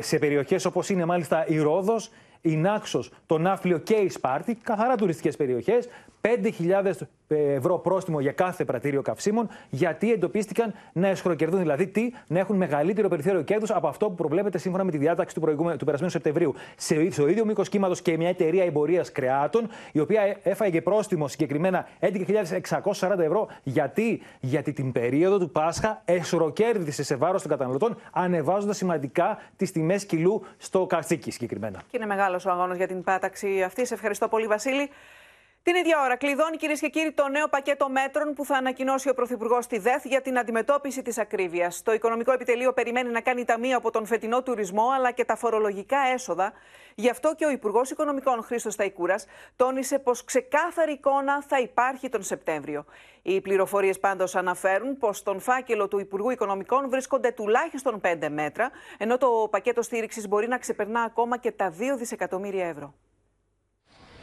[0.00, 4.94] σε περιοχές όπως είναι μάλιστα η Ρόδος, η Νάξος, το Ναύπλιο και η Σπάρτη, καθαρά
[4.94, 5.88] τουριστικές περιοχές.
[6.28, 6.92] 5.000
[7.28, 11.60] ευρώ πρόστιμο για κάθε πρατήριο καυσίμων, γιατί εντοπίστηκαν να εσχροκερδούν.
[11.60, 15.34] Δηλαδή, τι, να έχουν μεγαλύτερο περιθώριο κέρδους από αυτό που προβλέπεται σύμφωνα με τη διάταξη
[15.34, 16.54] του, του περασμένου Σεπτεμβρίου.
[16.76, 21.88] Σε, στο ίδιο μήκος κύματος και μια εταιρεία εμπορίας κρεάτων, η οποία έφαγε πρόστιμο συγκεκριμένα
[22.00, 23.48] 11.640 ευρώ.
[23.62, 30.06] Γιατί; γιατί την περίοδο του Πάσχα εσχροκέρδισε σε βάρος των καταναλωτών, ανεβάζοντας σημαντικά τις τιμές
[30.06, 31.82] κιλού στο καρτσίκι συγκεκριμένα.
[31.90, 33.86] Και είναι μεγάλος ο αγώνας για την πάταξη αυτή.
[33.86, 34.90] Σε ευχαριστώ πολύ, Βασίλη.
[35.64, 39.14] Την ίδια ώρα κλειδώνει κυρίες και κύριοι το νέο πακέτο μέτρων που θα ανακοινώσει ο
[39.14, 41.82] Πρωθυπουργός στη ΔΕΘ για την αντιμετώπιση της ακρίβειας.
[41.82, 45.98] Το Οικονομικό Επιτελείο περιμένει να κάνει ταμείο από τον φετινό τουρισμό αλλά και τα φορολογικά
[46.12, 46.52] έσοδα.
[46.94, 52.22] Γι' αυτό και ο Υπουργός Οικονομικών Χρήστος Ταϊκούρας τόνισε πως ξεκάθαρη εικόνα θα υπάρχει τον
[52.22, 52.84] Σεπτέμβριο.
[53.22, 59.18] Οι πληροφορίες πάντως αναφέρουν πως στον φάκελο του Υπουργού Οικονομικών βρίσκονται τουλάχιστον 5 μέτρα, ενώ
[59.18, 62.94] το πακέτο στήριξης μπορεί να ξεπερνά ακόμα και τα 2 δισεκατομμύρια ευρώ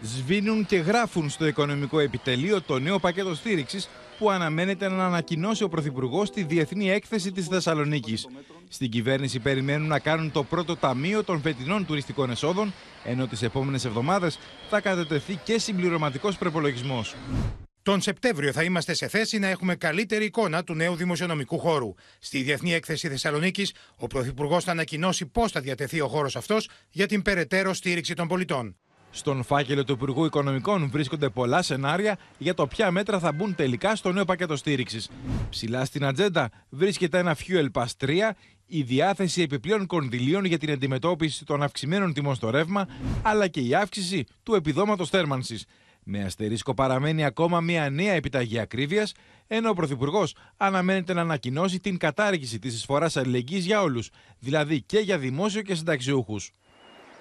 [0.02, 5.70] σβήνουν και γράφουν στο οικονομικό επιτελείο το νέο πακέτο στήριξης που αναμένεται να ανακοινώσει ο
[5.70, 8.28] Πρωθυπουργός στη Διεθνή Έκθεση της Θεσσαλονίκης.
[8.70, 13.86] Στην κυβέρνηση περιμένουν να κάνουν το πρώτο ταμείο των φετινών τουριστικών εσόδων, ενώ τις επόμενες
[13.86, 17.16] εβδομάδες θα κατατεθεί και συμπληρωματικός προπολογισμός.
[17.84, 21.94] Τον Σεπτέμβριο θα είμαστε σε θέση να έχουμε καλύτερη εικόνα του νέου δημοσιονομικού χώρου.
[22.20, 27.06] Στη Διεθνή Έκθεση Θεσσαλονίκης, ο Πρωθυπουργός θα ανακοινώσει πώς θα διατεθεί ο χώρος αυτός για
[27.06, 28.76] την περαιτέρω στήριξη των πολιτών.
[29.14, 33.96] Στον φάκελο του Υπουργού Οικονομικών βρίσκονται πολλά σενάρια για το ποια μέτρα θα μπουν τελικά
[33.96, 35.10] στο νέο πακέτο στήριξης.
[35.50, 38.32] Ψηλά στην ατζέντα βρίσκεται ένα Fuel Pass 3,
[38.66, 42.88] η διάθεση επιπλέον κονδυλίων για την αντιμετώπιση των αυξημένων τιμών στο ρεύμα,
[43.22, 45.66] αλλά και η αύξηση του επιδόματος θέρμανσης.
[46.04, 49.14] Με αστερίσκο παραμένει ακόμα μια νέα επιταγή ακρίβειας,
[49.48, 55.00] ενώ ο Πρωθυπουργός αναμένεται να ανακοινώσει την κατάργηση της εισφοράς αλληλεγγύης για όλους, δηλαδή και
[55.00, 56.52] για δημόσιο και συνταξιούχους.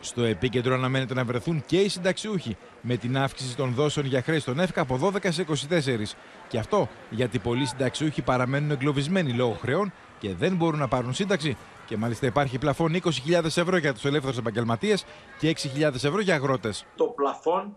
[0.00, 4.38] Στο επίκεντρο αναμένεται να βρεθούν και οι συνταξιούχοι, με την αύξηση των δόσεων για χρέη
[4.38, 6.16] στον ΕΦΚΑ από 12 σε 24.
[6.48, 11.56] Και αυτό γιατί πολλοί συνταξιούχοι παραμένουν εγκλωβισμένοι λόγω χρεών και δεν μπορούν να πάρουν σύνταξη.
[11.86, 15.04] Και μάλιστα υπάρχει πλαφόν 20.000 ευρώ για τους ελεύθερους επαγγελματίες
[15.38, 16.84] και 6.000 ευρώ για αγρότες.
[16.96, 17.76] Το πλαφόν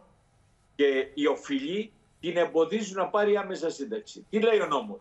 [0.76, 4.26] και οι οφειλοί την εμποδίζουν να πάρει άμεσα σύνταξη.
[4.30, 5.00] Τι λέει ο νόμος;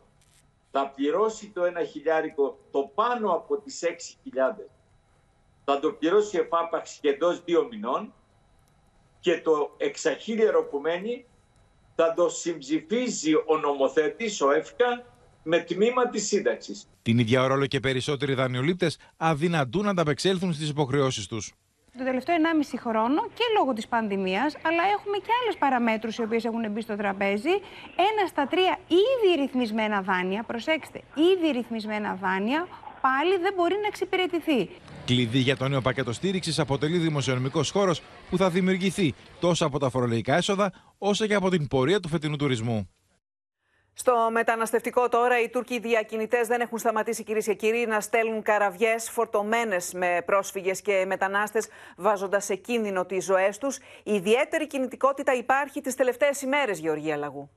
[0.71, 4.69] Θα πληρώσει το ένα χιλιάρικο το πάνω από τις 6.000.
[5.73, 8.13] Θα το πληρώσει εφάπαξ και εντό δύο μηνών
[9.21, 11.25] και το εξαχίλιαρο που μένει
[11.95, 15.05] θα το συμψηφίζει ο νομοθέτης, ο ΕΦΚΑ,
[15.43, 16.89] με τμήμα της σύνταξης.
[17.03, 21.53] Την ίδια ώρα όλο και περισσότεροι δανειολήπτες αδυνατούν να ανταπεξέλθουν στις υποχρεώσεις τους.
[21.99, 26.45] Το τελευταίο 1,5 χρόνο και λόγω της πανδημίας, αλλά έχουμε και άλλες παραμέτρους οι οποίες
[26.45, 27.55] έχουν μπει στο τραπέζι.
[28.11, 32.69] Ένα στα τρία ήδη ρυθμισμένα δάνεια, προσέξτε, ήδη ρυθμισμένα δάνεια,
[33.01, 34.69] πάλι δεν μπορεί να εξυπηρετηθεί.
[35.05, 39.91] Κλειδί για το νέο πακέτο στήριξης αποτελεί δημοσιονομικός χώρος που θα δημιουργηθεί τόσο από τα
[39.91, 42.88] φορολογικά έσοδα όσο και από την πορεία του φετινού τουρισμού.
[43.95, 49.11] Στο μεταναστευτικό τώρα, οι Τούρκοι διακινητές δεν έχουν σταματήσει, κυρίες και κύριοι, να στέλνουν καραβιές
[49.11, 53.79] φορτωμένες με πρόσφυγες και μετανάστες, βάζοντας σε κίνδυνο τις ζωές τους.
[54.03, 57.51] Ιδιαίτερη κινητικότητα υπάρχει τις τελευταίες ημέρες, Γεωργία Λαγού.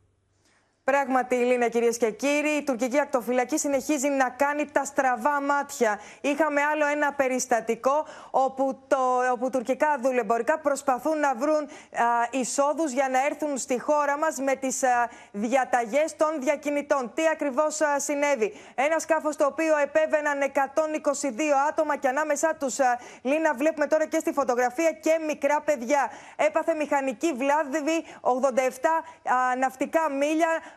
[0.92, 6.00] Πράγματι, Λίνα, κυρίες και κύριοι, η τουρκική ακτοφυλακή συνεχίζει να κάνει τα στραβά μάτια.
[6.22, 8.98] Είχαμε άλλο ένα περιστατικό όπου, το,
[9.32, 11.70] όπου τουρκικά δουλεμπορικά προσπαθούν να βρουν
[12.32, 14.84] εισόδους για να έρθουν στη χώρα μας με τις
[15.32, 17.12] διαταγές των διακινητών.
[17.14, 20.52] Τι ακριβώς συνέβη; Ένα σκάφος το οποίο επέβαιναν 122
[21.70, 22.78] άτομα και ανάμεσά τους,
[23.22, 26.12] Λίνα, βλέπουμε τώρα και στη φωτογραφία και μικρά παιδιά.
[26.36, 28.30] Έπαθε μηχανική βλάβη 87
[29.58, 30.75] ναυτικά μίλια α,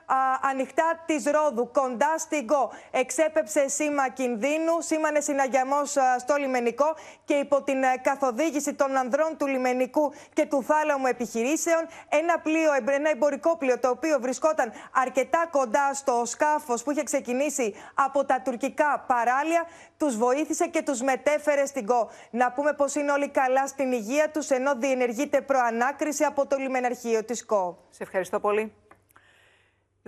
[0.50, 2.70] ανοιχτά της Ρόδου, κοντά στην ΚΟ.
[2.90, 5.84] Εξέπεψε σήμα κινδύνου, σήμανε συναγερμό
[6.18, 11.86] στο λιμενικό και υπό την ε, καθοδήγηση των ανδρών του λιμενικού και του θάλαμου επιχειρήσεων,
[12.08, 17.74] ένα, πλοίο, ένα εμπορικό πλοίο το οποίο βρισκόταν αρκετά κοντά στο σκάφος που είχε ξεκινήσει
[17.94, 19.64] από τα τουρκικά παράλια,
[19.96, 22.10] τους βοήθησε και τους μετέφερε στην ΚΟ.
[22.30, 27.24] Να πούμε πως είναι όλοι καλά στην υγεία τους, ενώ διενεργείται προανάκριση από το λιμεναρχείο
[27.24, 27.78] της ΚΟ.
[27.90, 28.72] Σε ευχαριστώ πολύ.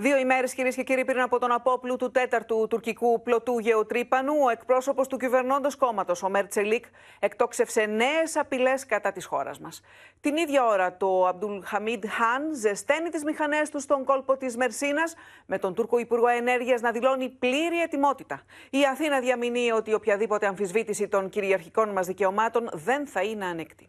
[0.00, 4.50] Δύο ημέρες, κυρίες και κύριοι, πριν από τον απόπλου του τέταρτου τουρκικού πλωτού γεωτρύπανου, ο
[4.50, 6.84] εκπρόσωπος του κυβερνώντος κόμματος, ο Μέρτσελικ,
[7.18, 9.82] εκτόξευσε νέες απειλές κατά της χώρας μας.
[10.20, 15.14] Την ίδια ώρα, το Αμπτουλ Χαμίντ Χαν ζεσταίνει τις μηχανές του στον κόλπο της Μερσίνας,
[15.46, 18.42] με τον Τούρκο Υπουργό Ενέργειας να δηλώνει πλήρη ετοιμότητα.
[18.70, 23.88] Η Αθήνα διαμηνύει ότι οποιαδήποτε αμφισβήτηση των κυριαρχικών μας δικαιωμάτων δεν θα είναι ανεκτή.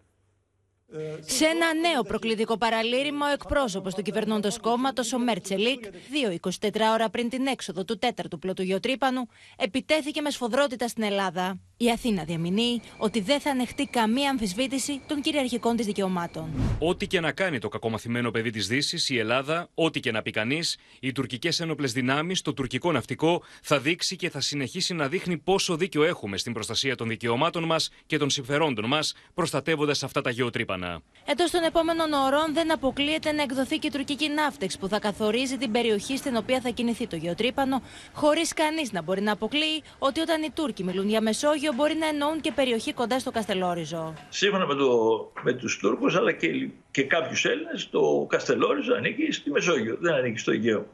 [1.20, 7.10] Σε ένα νέο προκλητικό παραλήρημα, ο εκπρόσωπος του κυβερνώντος κόμματος, ο Μέρτσελικ, δύο 24 ώρα
[7.10, 9.28] πριν την έξοδο του τέταρτου πλωτού γεωτρύπανου,
[9.58, 11.60] επιτέθηκε με σφοδρότητα στην Ελλάδα.
[11.78, 16.50] Η Αθήνα διαμηνύει ότι δεν θα ανεχτεί καμία αμφισβήτηση των κυριαρχικών της δικαιωμάτων.
[16.80, 20.32] Ό,τι και να κάνει το κακομαθημένο παιδί της Δύσης, η Ελλάδα, ό,τι και να πει
[20.32, 25.38] κανείς, οι τουρκικές ένοπλες δυνάμεις, το τουρκικό ναυτικό, θα δείξει και θα συνεχίσει να δείχνει
[25.38, 30.30] πόσο δίκιο έχουμε στην προστασία των δικαιωμάτων μας και των συμφερόντων μας, προστατεύοντας αυτά τα
[30.30, 30.81] γεωτρύπανα.
[31.26, 35.58] Εντός των επόμενων ωρών δεν αποκλείεται να εκδοθεί και η τουρκική ναύτεξ που θα καθορίζει
[35.58, 37.82] την περιοχή στην οποία θα κινηθεί το γεωτρύπανο,
[38.14, 42.08] χωρίς κανείς να μπορεί να αποκλείει ότι όταν οι Τούρκοι μιλούν για Μεσόγειο μπορεί να
[42.08, 44.14] εννοούν και περιοχή κοντά στο Καστελόριζο.
[44.30, 49.52] Σύμφωνα με, το, με τους Τούρκους αλλά και, και κάποιους Έλληνες το Καστελόριζο ανήκει στη
[49.52, 50.86] Μεσόγειο, δεν ανήκει στο Αιγαίο.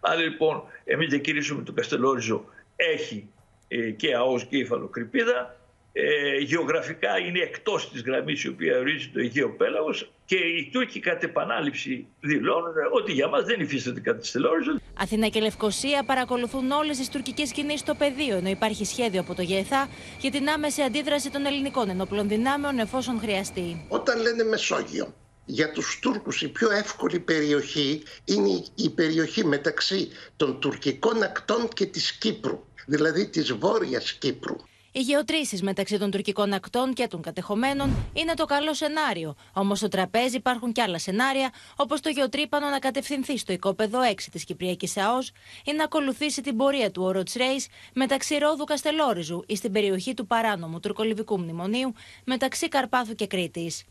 [0.00, 2.44] Άρα λοιπόν εμείς δεν κηρύσουμε το Καστελόριζο
[2.76, 3.28] έχει
[3.68, 5.56] ε, και ΑΟΣ και υφαλοκρηπίδα
[5.96, 11.00] ε, γεωγραφικά είναι εκτός της γραμμής η οποία ορίζει το Αιγαίο Πέλαγος και οι Τούρκοι
[11.00, 14.80] κατ' επανάληψη δηλώνουν ότι για μας δεν υφίσταται κάτι στελόριζο.
[14.94, 19.42] Αθήνα και Λευκοσία παρακολουθούν όλες τις τουρκικές κινήσεις στο πεδίο ενώ υπάρχει σχέδιο από το
[19.42, 19.88] ΓΕΘΑ
[20.20, 23.86] για την άμεση αντίδραση των ελληνικών ενόπλων δυνάμεων εφόσον χρειαστεί.
[23.88, 30.60] Όταν λένε Μεσόγειο, για τους Τούρκους η πιο εύκολη περιοχή είναι η περιοχή μεταξύ των
[30.60, 34.56] τουρκικών ακτών και της Κύπρου, δηλαδή της Βόρειας Κύπρου.
[34.96, 39.34] Οι γεωτρήσεις μεταξύ των τουρκικών ακτών και των κατεχομένων είναι το καλό σενάριο.
[39.54, 44.14] Όμως στο τραπέζι υπάρχουν και άλλα σενάρια, όπως το γεωτρύπανο να κατευθυνθεί στο οικόπεδο 6
[44.30, 45.32] της Κυπριακής ΑΟΣ
[45.64, 50.26] ή να ακολουθήσει την πορεία του Orots Race μεταξύ Ρόδου Καστελόριζου ή στην περιοχή του
[50.26, 51.92] παράνομου τουρκολιβικού μνημονίου
[52.24, 53.84] μεταξύ Καρπάθου και Κρήτης.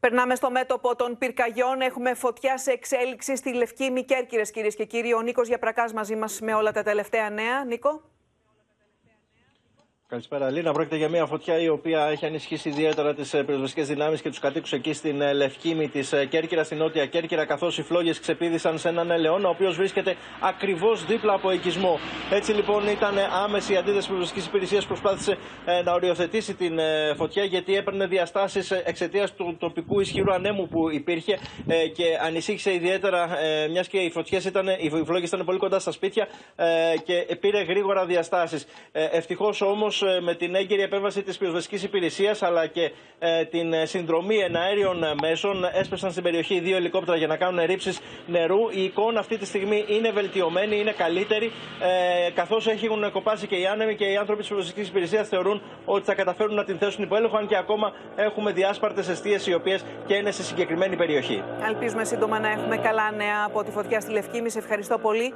[0.00, 1.80] Περνάμε στο μέτωπο των πυρκαγιών.
[1.80, 5.14] Έχουμε φωτιά σε εξέλιξη στη Λευκή Μικέρκυρε, κυρίες και κύριοι.
[5.14, 7.64] Ο Νίκος Γιαπρακάς μαζί μας με όλα τα τελευταία νέα.
[7.64, 8.10] Νίκο.
[10.12, 10.72] Καλησπέρα, Λίνα.
[10.72, 14.38] Πρόκειται για μια φωτιά η οποία έχει ανισχύσει ιδιαίτερα τις ε, πυροσβεστικές δυνάμεις και τους
[14.38, 18.78] κατοίκους εκεί στην ε, Λευκήμη της ε, Κέρκυρα, στην νότια Κέρκυρα, καθώς οι φλόγες ξεπίδησαν
[18.78, 21.98] σε έναν ελαιόν, ο οποίος βρίσκεται ακριβώς δίπλα από οικισμό.
[22.30, 25.36] Έτσι λοιπόν ήταν άμεση η αντίδραση πυροσβεστικής υπηρεσίας, προσπάθησε
[25.84, 26.78] να οριοθετήσει την
[27.16, 31.38] φωτιά, γιατί έπαιρνε διαστάσεις εξαιτίας του τοπικού ισχυρού ανέμου που υπήρχε
[31.94, 33.28] και ανησύχησε ιδιαίτερα,
[33.70, 36.28] μιας και οι φωτιές ήταν, οι φλόγες ήταν πολύ κοντά στα σπίτια
[37.04, 38.66] και πήρε γρήγορα διαστάσεις.
[38.92, 45.04] Ευτυχώς όμως με την έγκαιρη επέμβαση της πυροσβεστικής υπηρεσίας αλλά και ε, την συνδρομή εναέριων
[45.22, 48.58] μέσων έσπεσαν στην περιοχή δύο ελικόπτερα για να κάνουν ρήψεις νερού.
[48.70, 51.52] Η εικόνα αυτή τη στιγμή είναι βελτιωμένη, είναι καλύτερη,
[52.26, 56.04] ε, καθώς έχουν κοπάσει και οι άνεμοι και οι άνθρωποι της πυροσβεστικής υπηρεσίας θεωρούν ότι
[56.04, 59.84] θα καταφέρουν να την θέσουν υπό έλεγχο, αν και ακόμα έχουμε διάσπαρτες αιστείες οι οποίες
[60.06, 61.42] και είναι σε συγκεκριμένη περιοχή.
[61.68, 64.50] Ελπίζουμε σύντομα να έχουμε καλά νέα από τη φωτιά στη Λευκήμη.
[64.50, 65.34] Σε ευχαριστώ πολύ.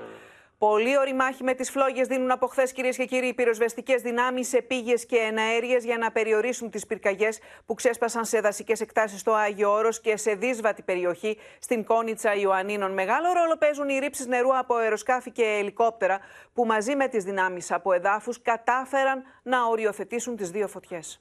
[0.59, 4.63] Πολύ ωρη μάχη με τις φλόγες δίνουν από χθες, κυρίες και κύριοι, πυροσβεστικές δυνάμεις σε
[4.63, 9.73] πήγε και εναέριες για να περιορίσουν τις πυρκαγιές που ξέσπασαν σε δασικές εκτάσεις στο Άγιο
[9.73, 12.93] Όρος και σε δύσβατη περιοχή στην Κόνιτσα Ιωαννίνων.
[12.93, 16.19] Μεγάλο ρόλο παίζουν οι ρήψεις νερού από αεροσκάφη και ελικόπτερα
[16.53, 21.21] που μαζί με τις δυνάμεις από εδάφους κατάφεραν να οριοθετήσουν τις δύο φωτιές.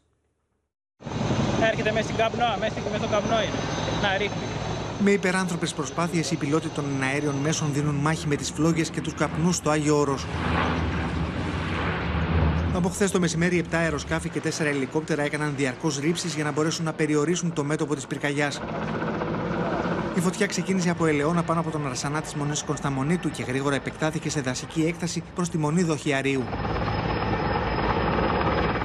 [1.61, 3.59] Έρχεται μέσα στην καπνό, μέσα στο καπνό είναι.
[4.01, 4.54] Να ρίχνει.
[5.03, 9.13] Με υπεράνθρωπες προσπάθειες, οι πιλότοι των αέριων μέσων δίνουν μάχη με τις φλόγες και τους
[9.13, 10.25] καπνούς στο Άγιο Όρος.
[12.73, 16.85] Από χθες το μεσημέρι, 7 αεροσκάφη και 4 ελικόπτερα έκαναν διαρκώς ρήψεις για να μπορέσουν
[16.85, 18.61] να περιορίσουν το μέτωπο της πυρκαγιάς.
[20.15, 24.29] Η φωτιά ξεκίνησε από ελαιόνα πάνω από τον αρσανά της μονής Κωνσταμονίτου και γρήγορα επεκτάθηκε
[24.29, 26.43] σε δασική έκταση προς τη μονή Δοχιαρίου.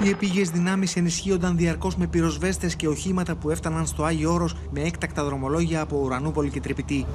[0.04, 4.80] Οι επίγειες δυνάμεις ενισχύονταν διαρκώς με πυροσβέστες και οχήματα που έφταναν στο Άγιο Όρος με
[4.80, 7.06] έκτακτα δρομολόγια από Ουρανούπολη και Τρυπητή.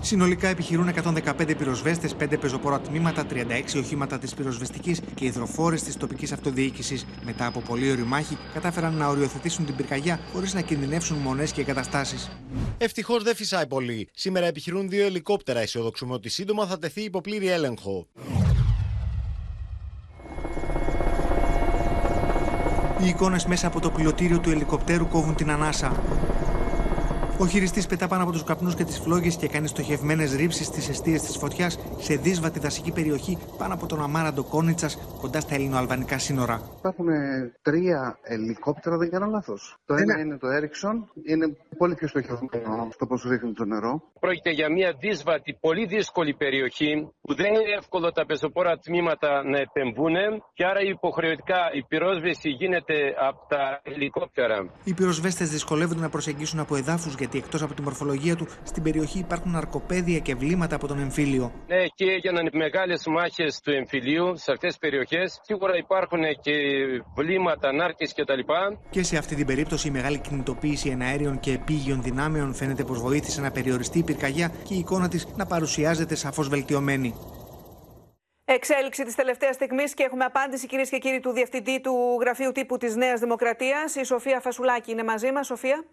[0.00, 6.32] Συνολικά επιχειρούν 115 πυροσβέστες, 5 πεζοπόρα τμήματα, 36 οχήματα της πυροσβεστικής και υδροφόρες της τοπικής
[6.32, 7.06] αυτοδιοίκησης.
[7.24, 12.30] Μετά από πολλή ωριμάχη, κατάφεραν να οριοθετήσουν την πυρκαγιά χωρίς να κινδυνεύσουν μονές και εγκαταστάσεις.
[12.78, 14.08] Ευτυχώς δεν φυσάει πολύ.
[14.14, 15.60] Σήμερα επιχειρούν δύο ελικόπτερα.
[15.60, 18.06] Αισιοδοξούμε ότι σύντομα θα τεθεί υπό πλήρη έλεγχο.
[22.98, 25.92] Οι εικόνες μέσα από το πιλωτήριο του ελικοπτέρου κόβουν την ανάσα.
[27.40, 30.88] Ο χειριστής πετά πάνω από τους καπνούς και τις φλόγες και κάνει στοχευμένες ρήψεις στις
[30.88, 36.18] αιστείες της φωτιάς σε δύσβατη δασική περιοχή πάνω από τον Αμάραντο Κόνιτσας, κοντά στα ελληνοαλβανικά
[36.18, 36.60] σύνορα.
[36.78, 37.06] Υπάρχουν
[37.62, 39.76] τρία ελικόπτερα, δεν κάνω λάθος.
[39.86, 44.02] Το ένα είναι το Ericsson, είναι πολύ πιο στοχευμένο στο πώς ρίχνει το νερό.
[44.20, 49.58] Πρόκειται για μια δύσβατη, πολύ δύσκολη περιοχή που δεν είναι εύκολο τα πεζοπόρα τμήματα να
[49.58, 50.14] επεμβούν
[50.54, 52.94] και άρα υποχρεωτικά η πυρόσβεση γίνεται
[53.28, 54.70] από τα ελικόπτερα.
[54.84, 59.18] Οι πυροσβέστες δυσκολεύονται να προσεγγίσουν από εδάφους γιατί εκτός από τη μορφολογία του, στην περιοχή
[59.18, 61.52] υπάρχουν αρκοπέδια και βλήματα από τον εμφύλιο.
[61.66, 65.40] Ναι, και έγιναν μεγάλες μάχες του εμφυλίου σε αυτές τις περιοχές.
[65.42, 66.52] Σίγουρα υπάρχουν και
[67.16, 68.40] βλήματα, νάρκε κτλ.
[68.90, 73.40] Και σε αυτή την περίπτωση, η μεγάλη κινητοποίηση εναέριων και επίγειων δυνάμεων φαίνεται πως βοήθησε
[73.40, 77.14] να περιοριστεί η πυρκαγιά και η εικόνα της να παρουσιάζεται σαφώς βελτιωμένη.
[78.48, 82.76] Εξέλιξη της τελευταίας στιγμής και έχουμε απάντηση, κυρίες και κύριοι, του Διευθυντή του Γραφείου Τύπου
[82.76, 83.94] της Νέας Δημοκρατίας.
[83.94, 85.46] Η Σοφία Φασουλάκη είναι μαζί μας.
[85.46, 85.84] Σοφία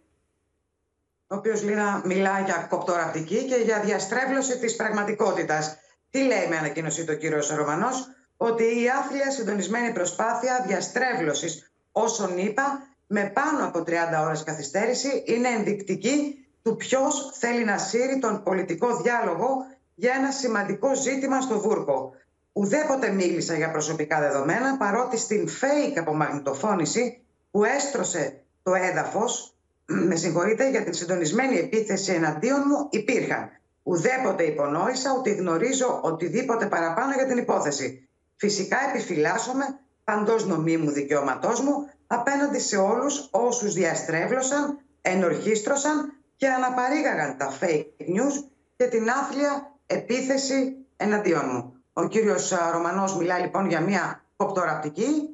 [1.33, 1.63] ο οποίος
[2.03, 5.77] μιλά για κοπτοραπτική και για διαστρέβλωση της πραγματικότητας.
[6.09, 12.87] Τι λέει με ανακοίνωση το κύριος Ρωμανός, ότι η άθλια συντονισμένη προσπάθεια διαστρέβλωσης όσων είπα
[13.07, 18.97] με πάνω από 30 ώρες καθυστέρηση είναι ενδεικτική του ποιος θέλει να σύρει τον πολιτικό
[19.01, 19.65] διάλογο
[19.95, 22.11] για ένα σημαντικό ζήτημα στο Βούρκο.
[22.53, 29.52] Ουδέποτε μίλησα για προσωπικά δεδομένα, παρότι στην fake απομαγνητοφώνηση που έστρωσε το έδαφος
[30.09, 33.49] με συγχωρείτε για την συντονισμένη επίθεση εναντίον μου υπήρχαν.
[33.83, 38.07] Ουδέποτε υπονόησα ότι γνωρίζω οτιδήποτε παραπάνω για την υπόθεση.
[38.35, 47.57] Φυσικά επιφυλάσσομαι παντός νομίμου δικαιώματός μου απέναντι σε όλους όσους διαστρέβλωσαν, ενορχίστρωσαν και αναπαρήγαγαν τα
[47.59, 48.43] fake news
[48.75, 51.73] και την άθλια επίθεση εναντίον μου.
[51.93, 55.29] Ο κύριος Ρωμανός μιλά λοιπόν για μια κοπτοραπτική,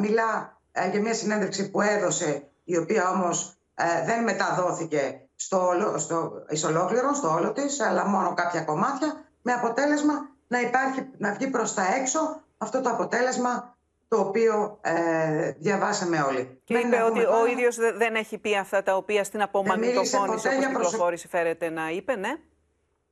[0.00, 6.64] μιλά για μια συνέντευξη που έδωσε η οποία όμως ε, δεν μεταδόθηκε στο, στο, εις
[6.64, 10.12] ολόκληρο, στο όλο της, αλλά μόνο κάποια κομμάτια, με αποτέλεσμα
[10.48, 13.76] να, υπάρχει, να βγει προς τα έξω αυτό το αποτέλεσμα
[14.08, 16.60] το οποίο ε, διαβάσαμε όλοι.
[16.64, 20.60] Και είπε ότι ο ίδιος δεν έχει πει αυτά τα οποία στην απομαγνητοφώνηση όπως την
[20.60, 22.36] κυκλοφόρηση φέρεται να είπε, ναι.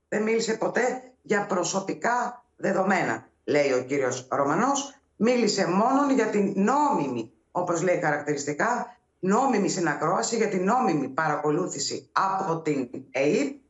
[0.08, 4.94] Δεν μίλησε ποτέ για προσωπικά δεδομένα, λέει ο κύριος Ρωμανός.
[5.16, 8.93] Μίλησε μόνο για την νόμιμη, όπως λέει χαρακτηριστικά,
[9.26, 13.62] νόμιμη συνακρόαση για την νόμιμη παρακολούθηση από την ΕΕΠ.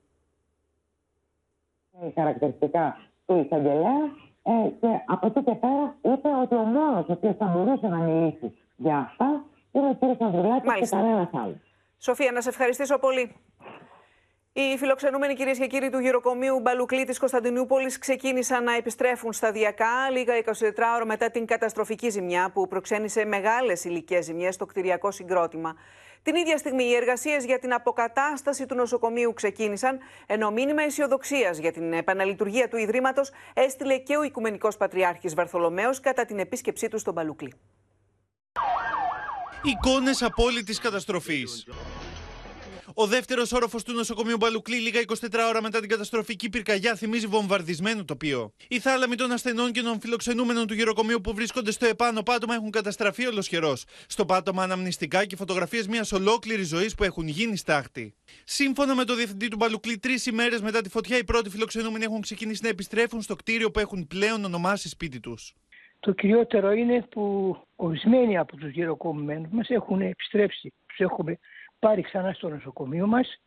[2.14, 4.00] Χαρακτηριστικά του εισαγγελέα
[4.42, 7.96] ε, και από εκεί και πέρα είπε ότι ο μόνο ο οποίος θα μπορούσε να
[7.96, 10.22] μιλήσει για αυτά είναι ο κ.
[10.22, 11.56] Ανδρουλάκης και κανένας άλλος.
[11.98, 13.34] Σοφία, να σε ευχαριστήσω πολύ.
[14.56, 20.34] Οι φιλοξενούμενοι κυρίες και κύριοι του γυροκομείου Μπαλουκλή τη Κωνσταντινούπολης ξεκίνησαν να επιστρέφουν σταδιακά λίγα
[20.44, 20.50] 24
[20.94, 25.76] ώρα μετά την καταστροφική ζημιά που προξένησε μεγάλες υλικέ ζημιές στο κτηριακό συγκρότημα.
[26.22, 31.72] Την ίδια στιγμή, οι εργασίες για την αποκατάσταση του νοσοκομείου ξεκίνησαν, ενώ μήνυμα αισιοδοξίας για
[31.72, 37.14] την επαναλειτουργία του Ιδρύματος έστειλε και ο Οικουμενικός Πατριάρχης Βαρθολομαίο κατά την επίσκεψή του στον
[37.14, 37.52] Παλουκλή.
[39.62, 41.66] Εικόνες απόλυτης καταστροφής.
[42.96, 48.04] Ο δεύτερος όροφος του νοσοκομείου Μπαλουκλή, λίγα 24 ώρα μετά την καταστροφική πυρκαγιά, θυμίζει βομβαρδισμένο
[48.04, 48.52] τοπίο.
[48.68, 52.70] Οι θάλαμοι των ασθενών και των φιλοξενούμενων του γεροκομείου που βρίσκονται στο επάνω πάτωμα έχουν
[52.70, 53.76] καταστραφεί ολοσχερό.
[54.06, 58.14] Στο πάτωμα αναμνηστικά και φωτογραφίες μιας ολόκληρης ζωής που έχουν γίνει στάχτη.
[58.44, 62.20] Σύμφωνα με το διευθυντή του Μπαλουκλή, τρεις ημέρες μετά τη φωτιά, οι πρώτοι φιλοξενούμενοι έχουν
[62.20, 65.54] ξεκινήσει να επιστρέφουν στο κτίριο που έχουν πλέον ονομάσει σπίτι τους.
[66.00, 70.72] Το κυριότερο είναι που ορισμένοι από τους γεροκομμένους μας έχουν επιστρέψει.
[70.86, 71.38] Τους έχουμε
[71.84, 73.40] πάρει ξανά στο νοσοκομείο μας,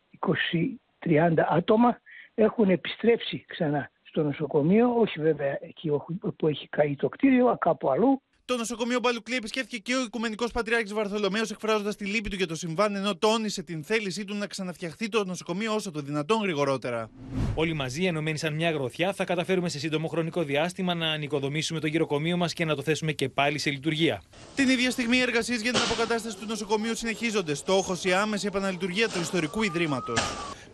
[1.06, 2.00] 20-30 άτομα
[2.34, 5.92] έχουν επιστρέψει ξανά στο νοσοκομείο, όχι βέβαια εκεί
[6.38, 8.22] που έχει καεί το κτίριο, κάπου αλλού.
[8.48, 12.56] Το νοσοκομείο Μπαλουκλή επισκέφθηκε και ο Οικουμενικός Πατριάρχης Βαρθολομαίο, εκφράζοντας τη λύπη του για το
[12.56, 17.10] συμβάν, ενώ τόνισε την θέλησή του να ξαναφτιαχθεί το νοσοκομείο όσο το δυνατόν γρηγορότερα.
[17.56, 21.88] Όλοι μαζί, ενωμένοι σαν μια γροθιά, θα καταφέρουμε σε σύντομο χρονικό διάστημα να ανοικοδομήσουμε το
[21.88, 24.22] γυροκομείο μας και να το θέσουμε και πάλι σε λειτουργία.
[24.56, 27.54] Την ίδια στιγμή, οι εργασίες για την αποκατάσταση του νοσοκομείου συνεχίζονται.
[27.54, 30.20] Στόχος η άμεση επαναλειτουργία του ιστορικού ιδρύματος.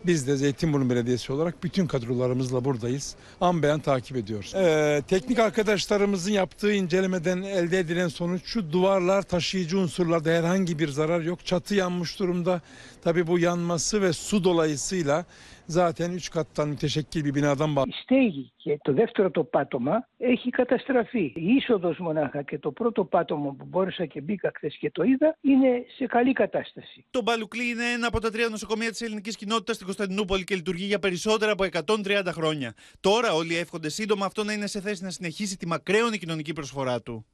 [0.06, 3.14] Biz de Zeytinburnu Belediyesi olarak bütün kadrolarımızla buradayız.
[3.40, 4.54] An beyan takip ediyoruz.
[4.54, 11.20] Ee, teknik arkadaşlarımızın yaptığı incelemeden elde edilen sonuç şu duvarlar taşıyıcı unsurlarda herhangi bir zarar
[11.20, 11.46] yok.
[11.46, 12.60] Çatı yanmış durumda.
[13.02, 15.24] Tabii bu yanması ve su dolayısıyla
[15.68, 17.94] zaten 3 kattan müteşekkil bir binadan bahsediyoruz.
[17.94, 21.32] Η στέγη και το δεύτερο το πάτωμα έχει καταστραφεί.
[21.36, 25.36] Η είσοδος μονάχα και το πρώτο πάτωμα που μπόρεσα και μπήκα χθες και το είδα
[25.40, 27.04] είναι σε καλή κατάσταση.
[27.10, 30.84] Το Μπαλουκλή είναι ένα από τα τρία νοσοκομεία της ελληνικής κοινότητας στην Κωνσταντινούπολη και λειτουργεί
[30.84, 32.74] για περισσότερα από 130 χρόνια.
[33.00, 37.02] Τώρα όλοι εύχονται σύντομα αυτό να είναι σε θέση να συνεχίσει τη μακραίωνη κοινωνική προσφορά
[37.02, 37.26] του.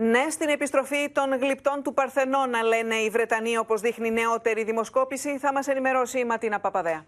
[0.00, 5.38] Ναι, στην επιστροφή των γλυπτών του Παρθενώνα, λένε οι Βρετανοί, όπως δείχνει νεότερη δημοσκόπηση.
[5.38, 7.04] Θα μας ενημερώσει η Ματίνα Παπαδέα.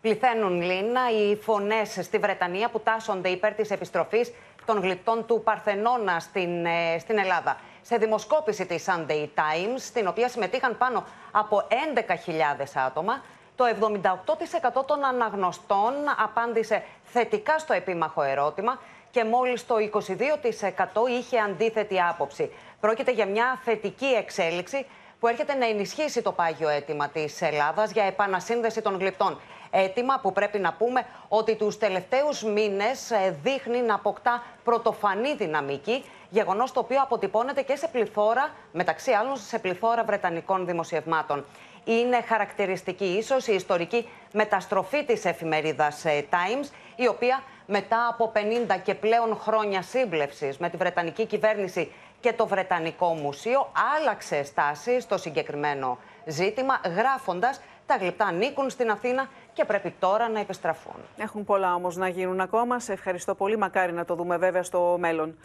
[0.00, 4.32] Πληθαίνουν, Λίνα, οι φωνές στη Βρετανία που τάσσονται υπέρ της επιστροφής
[4.64, 7.60] των γλυπτών του Παρθενώνα στην, ε, στην Ελλάδα.
[7.82, 13.22] Σε δημοσκόπηση της Sunday Times, στην οποία συμμετείχαν πάνω από 11.000 άτομα,
[13.56, 15.92] το 78% των αναγνωστών
[16.24, 18.78] απάντησε θετικά στο επίμαχο ερώτημα
[19.14, 22.50] και μόλις το 22% είχε αντίθετη άποψη.
[22.80, 24.86] Πρόκειται για μια θετική εξέλιξη
[25.20, 29.40] που έρχεται να ενισχύσει το πάγιο αίτημα της Ελλάδας για επανασύνδεση των γλυπτών.
[29.70, 36.04] Αίτημα που πρέπει να πούμε ότι τους τελευταίους μήνες ε, δείχνει να αποκτά πρωτοφανή δυναμική,
[36.30, 41.44] γεγονός το οποίο αποτυπώνεται και σε πληθώρα, μεταξύ άλλων σε πληθώρα βρετανικών δημοσιευμάτων.
[41.84, 48.76] Είναι χαρακτηριστική ίσως η ιστορική μεταστροφή της εφημερίδας ε, Times, η οποία μετά από 50
[48.84, 55.18] και πλέον χρόνια σύμπλευσης με τη Βρετανική κυβέρνηση και το Βρετανικό Μουσείο άλλαξε στάση στο
[55.18, 60.94] συγκεκριμένο ζήτημα, γράφοντας τα γλυπτά ανήκουν στην Αθήνα και πρέπει τώρα να επιστραφούν.
[61.16, 62.80] Έχουν πολλά όμως να γίνουν ακόμα.
[62.80, 63.56] Σε ευχαριστώ πολύ.
[63.56, 65.38] Μακάρι να το δούμε βέβαια στο μέλλον.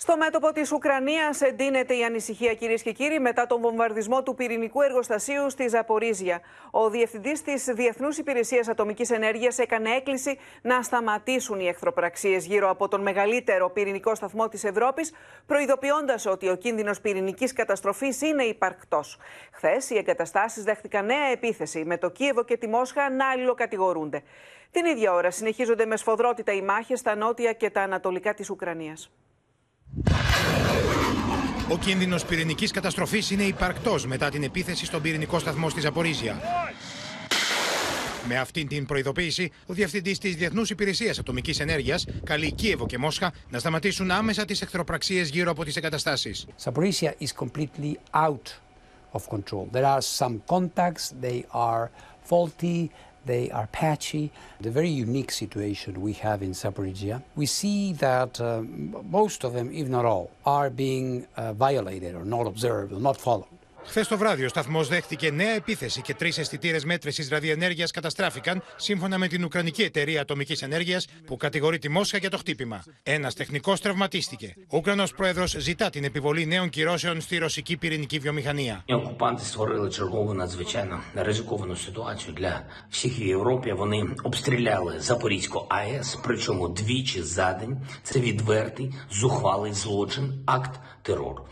[0.00, 4.82] Στο μέτωπο της Ουκρανίας εντείνεται η ανησυχία, κυρίες και κύριοι, μετά τον βομβαρδισμό του πυρηνικού
[4.82, 6.40] εργοστασίου στη Ζαπορίζια.
[6.70, 12.88] Ο διευθυντής της Διεθνούς Υπηρεσίας Ατομικής Ενέργειας έκανε έκκληση να σταματήσουν οι εχθροπραξίες γύρω από
[12.88, 15.12] τον μεγαλύτερο πυρηνικό σταθμό της Ευρώπης,
[15.46, 19.18] προειδοποιώντας ότι ο κίνδυνος πυρηνικής καταστροφής είναι υπαρκτός.
[19.52, 24.22] Χθες οι εγκαταστάσεις δέχτηκαν νέα επίθεση, με το Κίεβο και τη Μόσχα να αλληλοκατηγορούνται.
[24.70, 29.10] Την ίδια ώρα συνεχίζονται με σφοδρότητα οι μάχες στα νότια και τα ανατολικά της Ουκρανίας.
[31.70, 36.40] Ο κίνδυνος πυρηνικής καταστροφής είναι υπαρκτός μετά την επίθεση στον πυρηνικό σταθμό στη Ζαπορίζια.
[38.28, 43.32] Με αυτήν την προειδοποίηση, ο διευθυντής της Διεθνούς Υπηρεσίας Ατομικής Ενέργειας καλεί Κίεβο και Μόσχα
[43.50, 46.46] να σταματήσουν άμεσα τις εχθροπραξίες γύρω από τις εγκαταστάσεις.
[46.64, 48.60] Zaporizhia is completely out
[49.12, 49.68] of control.
[49.72, 51.90] There are some contacts, they are
[52.30, 52.90] faulty,
[53.28, 54.32] they are patchy.
[54.60, 58.62] The very unique situation we have in Zaporizhia, we see that uh,
[59.20, 63.16] most of them, if not all, are being uh, violated or not observed or not
[63.20, 63.57] followed.
[63.87, 69.17] Χθε το βράδυ, ο σταθμό δέχτηκε νέα επίθεση και τρει αισθητήρε μέτρηση ραδιενέργεια καταστράφηκαν, σύμφωνα
[69.17, 72.83] με την Ουκρανική Εταιρεία Ατομική Ενέργεια, που κατηγορεί τη Μόσχα για το χτύπημα.
[73.03, 74.53] Ένα τεχνικό τραυματίστηκε.
[74.67, 78.83] Ο Ουκρανό πρόεδρο ζητά την επιβολή νέων κυρώσεων στη ρωσική πυρηνική βιομηχανία.
[78.85, 83.71] Οι окупанти створили чергову надзвичайно ризиковану ситуацію для всіх в Європі.
[83.71, 87.77] Вони обстріляли Запорізьку АЕС, причому двічі за день.
[88.03, 91.47] Це відвертий, зухвалий злочин, акт терору.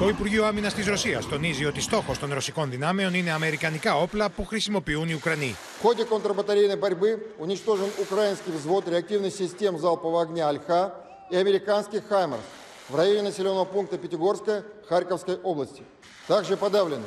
[0.00, 4.44] Το Υπουργείο Άμυνα τη Ρωσία τονίζει ότι στόχο των ρωσικών δυνάμεων είναι αμερικανικά όπλα που
[4.44, 5.56] χρησιμοποιούν οι Ουκρανοί.
[5.78, 10.94] В ходе контрбатарейной борьбы уничтожен украинский взвод реактивных систем залпового огня «Альха»
[11.30, 12.46] и американский «Хаймерс».
[12.88, 15.82] в районе населенного пункта Пятигорска Харьковской области.
[16.26, 17.06] Также подавлены.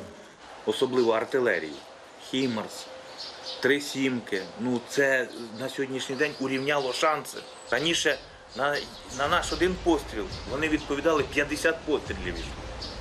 [0.65, 1.74] особливо артилерії.
[2.30, 2.86] Хімарс,
[3.59, 4.41] три сімки.
[4.59, 5.28] Ну це
[5.59, 7.38] на сьогоднішній день урівняло шанси.
[7.72, 8.17] Раніше
[8.57, 8.74] На
[9.28, 9.42] на
[10.50, 12.34] вони відповідали 50 пострілів.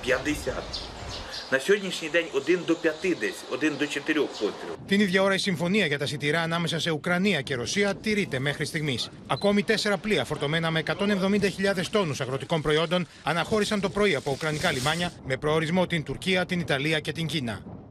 [0.02, 0.54] 50.
[1.52, 1.60] На.
[4.88, 8.66] Την ίδια ώρα η συμφωνία για τα σιτηρά ανάμεσα σε Ουκρανία και Ρωσία τηρείται μέχρι
[8.66, 9.10] στιγμής.
[9.28, 15.12] Ακόμη τέσσερα πλοία φορτωμένα με 170.000 τόνους αγροτικών προϊόντων αναχώρησαν το πρωί από ουκρανικά λιμάνια
[15.26, 17.85] με προορισμό την Τουρκία, την Ιταλία και την Κίνα.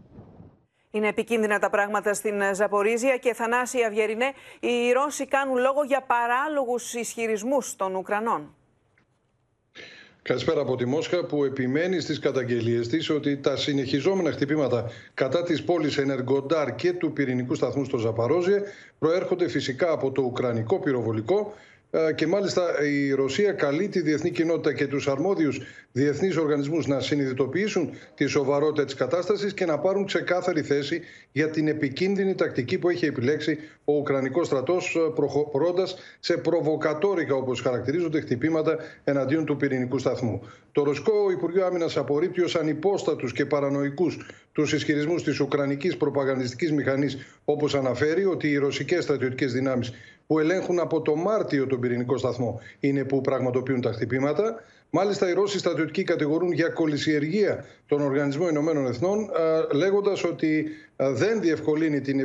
[0.95, 4.32] Είναι επικίνδυνα τα πράγματα στην Ζαπορίζια και Θανάση Αυγερινέ.
[4.61, 8.55] Οι Ρώσοι κάνουν λόγο για παράλογους ισχυρισμούς των Ουκρανών.
[10.22, 15.64] Καλησπέρα από τη Μόσχα που επιμένει στις καταγγελίες της ότι τα συνεχιζόμενα χτυπήματα κατά της
[15.64, 18.62] πόλης Ενεργοντάρ και του πυρηνικού σταθμού στο Ζαπαρόζιε
[18.99, 21.55] προέρχονται φυσικά από το ουκρανικό πυροβολικό
[21.90, 25.61] ε, και μάλιστα η Ρωσία καλεί τη διεθνή κοινότητα και τους αρμόδιους
[25.97, 31.01] διεθνείς οργανισμούς να συνειδητοποιήσουν τη σοβαρότητα της κατάστασης και να πάρουν ξεκάθαρη θέση
[31.32, 37.61] για την επικίνδυνη τακτική που έχει επιλέξει ο Ουκρανικός στρατός ε, προχωρώντας σε προβοκατόρικα όπως
[37.61, 40.42] χαρακτηρίζονται χτυπήματα εναντίον του πυρηνικού σταθμού.
[40.72, 44.18] Το Ρωσικό Υπουργείο Άμυνας απορρίπτει ως ανυπόστατους και παρανοϊκούς
[44.53, 49.92] τους ισχυρισμούς της Ουκρανικής προπαγανδιστικής μηχανής, όπως αναφέρει ότι οι ρωσικές στρατιωτικές δυνάμεις
[50.26, 54.62] που ελέγχουν από το Μάρτιο τον πυρηνικό σταθμό είναι που πραγματοποιούν τα χτυπήματα.
[54.97, 59.30] Μάλιστα, οι Ρώσοι στρατιωτικοί κατηγορούν για κολυσιεργία τον Οργανισμό Ηνωμένων Εθνών,
[59.72, 62.24] λέγοντας ότι δεν διευκολύνει την, ε,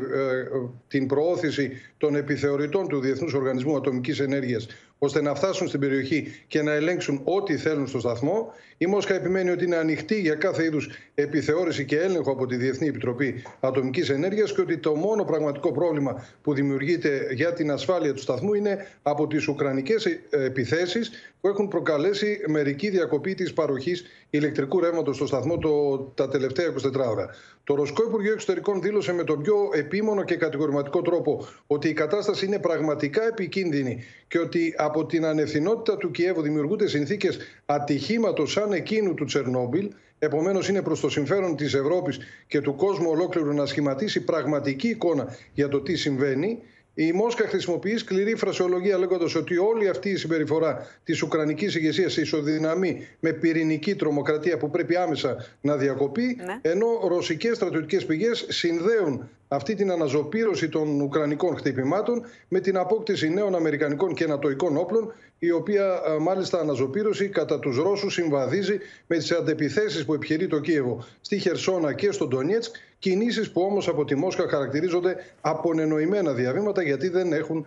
[0.88, 4.68] την προώθηση των επιθεωρητών του Διεθνούς Οργανισμού Ατομικής Ενέργειας
[5.00, 8.54] ώστε να φτάσουν στην περιοχή και να ελέγξουν ό,τι θέλουν στο σταθμό.
[8.78, 12.88] Η Μόσχα επιμένει ότι είναι ανοιχτή για κάθε είδους επιθεώρηση και έλεγχο από τη Διεθνή
[12.88, 18.22] Επιτροπή Ατομικής Ενέργειας και ότι το μόνο πραγματικό πρόβλημα που δημιουργείται για την ασφάλεια του
[18.22, 25.16] σταθμού είναι από τις ουκρανικές επιθέσεις που έχουν προκαλέσει μερική διακοπή της παροχής ηλεκτρικού ρεύματος
[25.16, 27.30] στο σταθμό το, τα τελευταία 24 ώρα.
[27.70, 32.46] Το Ρωσικό Υπουργείο Εξωτερικών δήλωσε με τον πιο επίμονο και κατηγορηματικό τρόπο ότι η κατάσταση
[32.46, 39.14] είναι πραγματικά επικίνδυνη και ότι από την ανευθυνότητα του Κιέβου δημιουργούνται συνθήκες ατυχήματος σαν εκείνου
[39.14, 39.92] του Τσερνόμπιλ.
[40.20, 45.36] Επομένως, είναι προς το συμφέρον της Ευρώπης και του κόσμου ολόκληρου να σχηματίσει πραγματική εικόνα
[45.54, 46.60] για το τι συμβαίνει.
[47.02, 53.08] Η Μόσχα χρησιμοποιεί σκληρή φρασιολογία λέγοντας ότι όλη αυτή η συμπεριφορά της Ουκρανικής ηγεσίας ισοδυναμεί
[53.20, 56.60] με πυρηνική τρομοκρατία που πρέπει άμεσα να διακοπεί, ναι.
[56.62, 63.56] ενώ ρωσικές στρατιωτικές πηγές συνδέουν αυτή την αναζωπήρωση των Ουκρανικών χτυπημάτων με την απόκτηση νέων
[63.56, 70.06] Αμερικανικών και Ανατοϊκών όπλων, η οποία μάλιστα αναζωπήρωση κατά τους Ρώσους συμβαδίζει με τις αντεπιθέσεις
[70.06, 74.48] που επιχειρεί το Κίεβο στη Χερσόνα και στο Ντονιέτσκ, κινήσεις που όμως από τη Μόσχα
[74.50, 77.66] χαρακτηρίζονται απονενοημένα διαβήματα γιατί δεν έχουν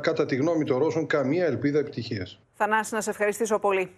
[0.00, 2.40] κατά τη γνώμη των Ρώσων καμία ελπίδα επιτυχίας.
[2.54, 3.90] Θανάση, να σε ευχαριστήσω πολύ.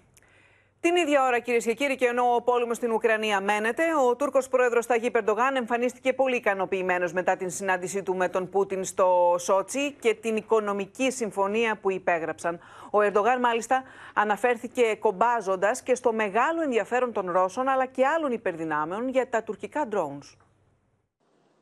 [0.80, 4.48] Την ίδια ώρα, κυρίες και κύριοι, και ενώ ο πόλεμος στην Ουκρανία μένεται, ο Τούρκος
[4.48, 9.92] πρόεδρος Ταγί Περντογάν εμφανίστηκε πολύ ικανοποιημένος μετά την συνάντησή του με τον Πούτιν στο Σότσι
[9.92, 12.58] και την οικονομική συμφωνία που υπέγραψαν.
[12.90, 13.82] Ο Ερντογάν, μάλιστα,
[14.14, 19.88] αναφέρθηκε κομπάζοντας και στο μεγάλο ενδιαφέρον των Ρώσων αλλά και άλλων υπερδυνάμεων για τα τουρκικά
[19.92, 20.36] drones.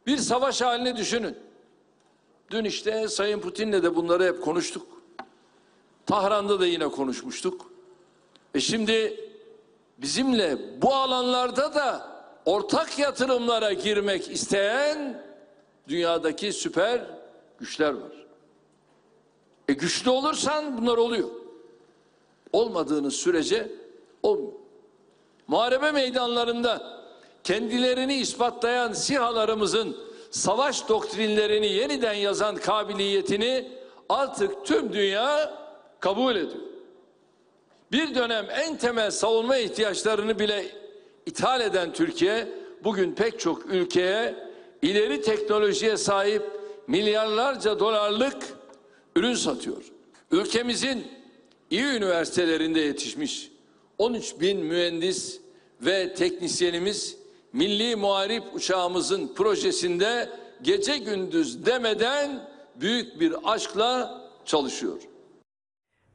[0.06, 1.36] Bir savaş halini düşünün.
[2.50, 4.86] Dün işte Sayın Putin'le de bunları hep konuştuk.
[6.06, 7.70] Tahran'da da yine konuşmuştuk.
[8.54, 9.20] E şimdi
[9.98, 15.22] bizimle bu alanlarda da ortak yatırımlara girmek isteyen
[15.88, 17.06] dünyadaki süper
[17.58, 18.26] güçler var.
[19.68, 21.28] E güçlü olursan bunlar oluyor.
[22.52, 23.72] Olmadığınız sürece
[24.22, 24.52] olmuyor.
[25.48, 27.03] Muharebe meydanlarında
[27.44, 29.96] kendilerini ispatlayan sihalarımızın
[30.30, 33.72] savaş doktrinlerini yeniden yazan kabiliyetini
[34.08, 35.58] artık tüm dünya
[36.00, 36.64] kabul ediyor.
[37.92, 40.64] Bir dönem en temel savunma ihtiyaçlarını bile
[41.26, 42.48] ithal eden Türkiye
[42.84, 44.34] bugün pek çok ülkeye
[44.82, 46.42] ileri teknolojiye sahip
[46.86, 48.36] milyarlarca dolarlık
[49.16, 49.82] ürün satıyor.
[50.30, 51.06] Ülkemizin
[51.70, 53.50] iyi üniversitelerinde yetişmiş
[53.98, 55.40] 13 bin mühendis
[55.80, 57.23] ve teknisyenimiz
[57.54, 60.28] milli muharip uçağımızın projesinde
[60.62, 64.98] gece gündüz demeden büyük bir aşkla çalışıyor.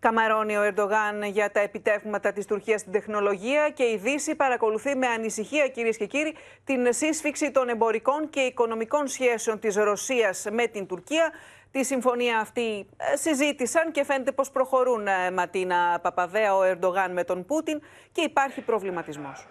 [0.01, 5.07] Καμαρώνει ο Ερντογάν για τα επιτεύγματα της Τουρκίας στην τεχνολογία και η Δύση παρακολουθεί με
[5.07, 10.87] ανησυχία, κυρίες και κύριοι, την σύσφυξη των εμπορικών και οικονομικών σχέσεων της Ρωσίας με την
[10.87, 11.31] Τουρκία.
[11.71, 17.81] Τη συμφωνία αυτή συζήτησαν και φαίνεται πως προχωρούν Ματίνα Παπαδέα, ο Ερντογάν με τον Πούτιν
[18.11, 19.47] και υπάρχει προβληματισμός.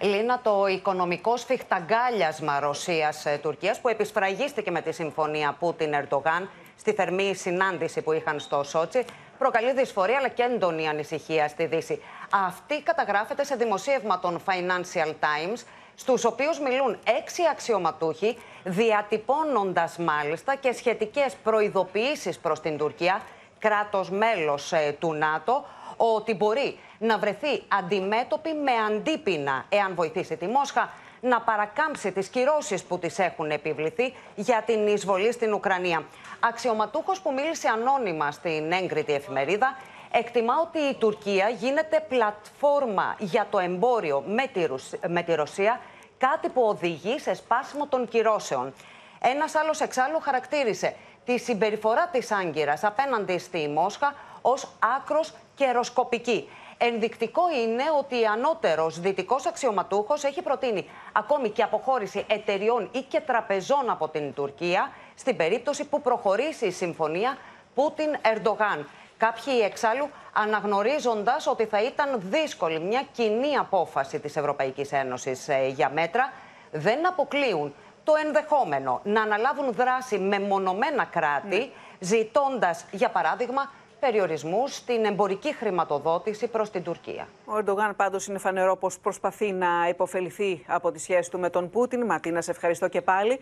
[0.00, 8.12] Λίνα, το οικονομικό σφιχταγκάλιασμα Ρωσίας-Τουρκίας που επισφραγίστηκε με τη συμφωνία Πούτιν-Ερντογάν στη θερμή συνάντηση που
[8.12, 9.04] είχαν στο Σότσι
[9.38, 12.02] προκαλεί δυσφορία αλλά και έντονη ανησυχία στη Δύση.
[12.30, 15.62] Αυτή καταγράφεται σε δημοσίευμα των Financial Times,
[15.94, 23.20] στους οποίους μιλούν έξι αξιωματούχοι, διατυπώνοντας μάλιστα και σχετικές προειδοποιήσεις προς την Τουρκία,
[23.58, 25.64] κράτος μέλος ε, του ΝΑΤΟ,
[25.96, 30.90] ότι μπορεί να βρεθεί αντιμέτωπη με αντίπεινα εάν βοηθήσει τη Μόσχα
[31.20, 36.04] να παρακάμψει τις κυρώσεις που τις έχουν επιβληθεί για την εισβολή στην Ουκρανία.
[36.40, 39.76] Αξιωματούχος που μίλησε ανώνυμα στην έγκριτη εφημερίδα
[40.10, 44.66] εκτιμά ότι η Τουρκία γίνεται πλατφόρμα για το εμπόριο με τη,
[45.08, 45.80] με τη Ρωσία,
[46.18, 48.74] κάτι που οδηγεί σε σπάσιμο των κυρώσεων.
[49.20, 50.94] Ένας άλλος εξάλλου χαρακτήρισε
[51.24, 56.48] τη συμπεριφορά της Άγκυρας απέναντι στη Μόσχα ως άκρος καιροσκοπική.
[56.84, 63.20] Ενδεικτικό είναι ότι ο ανώτερος δυτικός αξιωματούχος έχει προτείνει ακόμη και αποχώρηση εταιριών ή και
[63.20, 67.36] τραπεζών από την Τουρκία στην περίπτωση που προχωρήσει η συμφωνία
[67.74, 68.88] Πούτιν-Ερντογάν.
[69.16, 75.90] Κάποιοι εξάλλου αναγνωρίζοντας ότι θα ήταν δύσκολη μια κοινή απόφαση της Ευρωπαϊκής Ένωσης ε, για
[75.90, 76.32] μέτρα,
[76.70, 77.74] δεν αποκλείουν
[78.04, 81.68] το ενδεχόμενο να αναλάβουν δράση με μονομένα κράτη, ναι.
[81.98, 83.70] ζητώντας, για παράδειγμα,
[84.06, 87.28] περιορισμούς στην εμπορική χρηματοδότηση προς την Τουρκία.
[87.44, 91.70] Ο Ερντογάν πάντως είναι φανερό πως προσπαθεί να υποφεληθεί από τη σχέση του με τον
[91.70, 92.04] Πούτιν.
[92.04, 93.38] Ματίνα, σε ευχαριστώ και πάλι.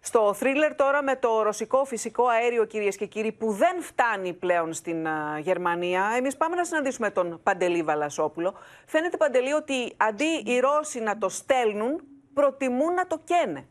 [0.00, 4.72] Στο θρίλερ τώρα με το ρωσικό φυσικό αέριο, κυρίες και κύριοι, που δεν φτάνει πλέον
[4.72, 5.06] στην
[5.40, 8.54] Γερμανία, εμείς πάμε να συναντήσουμε τον Παντελή Βαλασόπουλο.
[8.86, 12.00] Φαίνεται, Παντελή, ότι αντί οι Ρώσοι να το στέλνουν,
[12.34, 13.66] προτιμούν να το καίνε.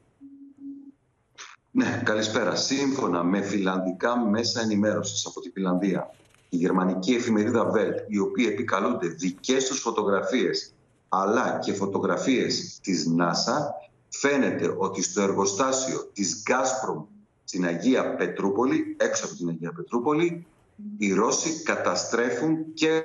[1.71, 2.55] Ναι, καλησπέρα.
[2.55, 6.09] Σύμφωνα με φιλανδικά μέσα ενημέρωσης από τη Φιλανδία,
[6.53, 10.73] η γερμανική εφημερίδα Welt, οι οποίοι επικαλούνται δικές τους φωτογραφίες
[11.09, 13.57] αλλά και φωτογραφίες της NASA,
[14.09, 17.03] φαίνεται ότι στο εργοστάσιο της Gazprom
[17.43, 20.45] στην Αγία Πετρούπολη, έξω από την Αγία Πετρούπολη,
[20.97, 23.03] οι Ρώσοι καταστρέφουν και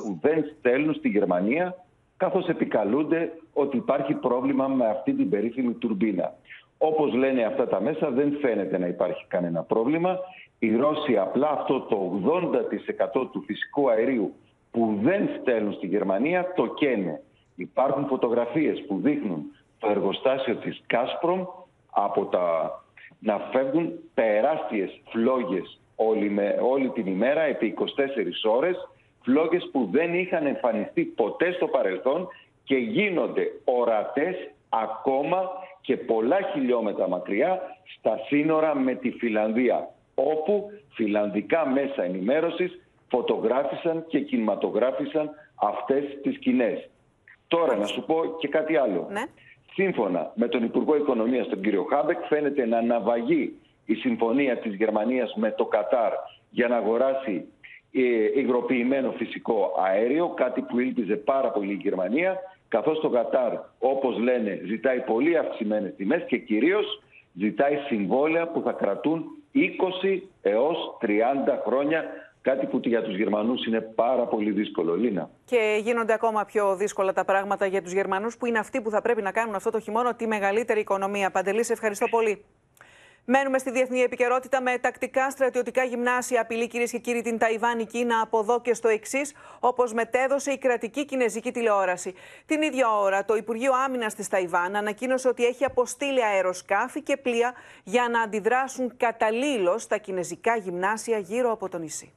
[0.00, 1.84] που δεν στέλνουν στη Γερμανία
[2.16, 6.34] καθώς επικαλούνται ότι υπάρχει πρόβλημα με αυτή την περίφημη τουρμπίνα.
[6.78, 10.18] Όπως λένε αυτά τα μέσα δεν φαίνεται να υπάρχει κανένα πρόβλημα
[10.62, 12.20] οι Ρώσοι απλά αυτό το
[13.22, 14.34] 80% του φυσικού αερίου
[14.70, 17.20] που δεν στέλνουν στη Γερμανία το καίνε.
[17.54, 19.42] Υπάρχουν φωτογραφίες που δείχνουν
[19.78, 21.44] το εργοστάσιο της Κάσπρομ
[21.90, 22.74] από τα
[23.18, 27.84] να φεύγουν τεράστιες φλόγες όλη, με, όλη την ημέρα επί 24
[28.50, 28.76] ώρες
[29.22, 32.28] φλόγες που δεν είχαν εμφανιστεί ποτέ στο παρελθόν
[32.64, 34.36] και γίνονται ορατές
[34.68, 35.50] ακόμα
[35.80, 37.60] και πολλά χιλιόμετρα μακριά
[37.98, 39.88] στα σύνορα με τη Φιλανδία
[40.20, 46.88] όπου φιλανδικά μέσα ενημέρωσης φωτογράφησαν και κινηματογράφησαν αυτές τις σκηνές.
[47.48, 49.06] Τώρα να σου πω και κάτι άλλο.
[49.10, 49.22] Ναι.
[49.72, 53.54] Σύμφωνα με τον Υπουργό Οικονομίας, τον κύριο Χάμπεκ, φαίνεται να αναβαγεί
[53.84, 56.12] η συμφωνία της Γερμανίας με το Κατάρ
[56.50, 57.44] για να αγοράσει
[57.92, 58.00] ε,
[58.40, 64.60] υγροποιημένο φυσικό αέριο, κάτι που ήλπιζε πάρα πολύ η Γερμανία, καθώς το Κατάρ, όπως λένε,
[64.64, 67.02] ζητάει πολύ αυξημένες τιμές και κυρίως
[67.34, 69.24] ζητάει συμβόλαια που θα κρατούν
[69.54, 71.06] 20 έως 30
[71.66, 72.04] χρόνια
[72.42, 75.30] Κάτι που για τους Γερμανούς είναι πάρα πολύ δύσκολο, Λίνα.
[75.44, 79.02] Και γίνονται ακόμα πιο δύσκολα τα πράγματα για τους Γερμανούς που είναι αυτοί που θα
[79.02, 81.30] πρέπει να κάνουν αυτό το χειμώνα τη μεγαλύτερη οικονομία.
[81.30, 82.44] Παντελή, σε ευχαριστώ πολύ.
[83.32, 86.40] Μένουμε στη διεθνή επικαιρότητα με τακτικά στρατιωτικά γυμνάσια.
[86.40, 90.50] Απειλεί κυρίες και κύριοι την Ταϊβάν η Κίνα από εδώ και στο εξής, όπως μετέδωσε
[90.50, 92.14] η κρατική κινέζικη τηλεόραση.
[92.46, 97.54] Την ίδια ώρα, το Υπουργείο Άμυνας της Ταϊβάν ανακοίνωσε ότι έχει αποστείλει αεροσκάφη και πλοία
[97.84, 102.12] για να αντιδράσουν καταλήλως στα κινέζικα γυμνάσια γύρω από το νησί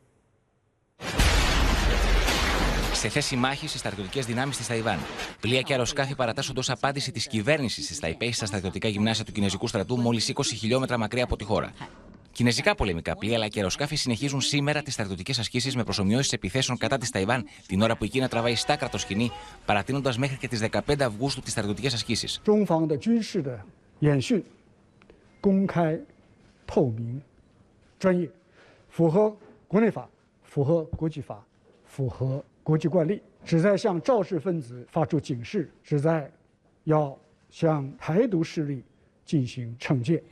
[3.03, 4.99] σε θέση μάχης στις στρατιωτικές δυνάμεις της Ταϊβάν.
[5.39, 9.67] Πλοία και αεροσκάφη παρατάσσονται ως απάντηση της κυβέρνησης τη Ταϊπέη στα στρατιωτικά γυμνάσια του Κινέζικου
[9.67, 11.71] στρατού μόλις 20 χιλιόμετρα μακριά από τη χώρα.
[12.31, 16.97] Κινέζικα πολεμικά πλοία αλλά και αεροσκάφη συνεχίζουν σήμερα τις στρατιωτικές ασκήσεις με προσωμιώσεις επιθέσεων κατά
[16.97, 19.31] της Ταϊβάν την ώρα που η Κίνα τραβάει στάκρατο σκηνή,
[19.65, 22.41] παρατείνοντας μέχρι και τις 15 Αυγούστου τις στρατιωτικές ασκήσεις.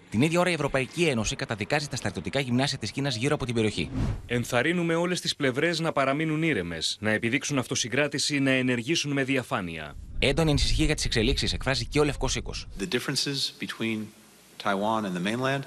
[0.09, 3.53] Την ίδια ώρα η Ευρωπαϊκή Ένωση καταδικάζει τα στρατιωτικά γυμνάσια της Κίνας γύρω από την
[3.53, 3.89] περιοχή.
[4.25, 9.95] Ενθαρρύνουμε όλες τις πλευρές να παραμείνουν ήρεμες, να επιδείξουν αυτοσυγκράτηση, να ενεργήσουν με διαφάνεια.
[10.19, 12.67] Έντονη ανησυχία για τις εξελίξεις εκφράζει και ο Λευκός Οίκος.
[12.79, 13.97] The differences between
[14.63, 15.63] Taiwan and the mainland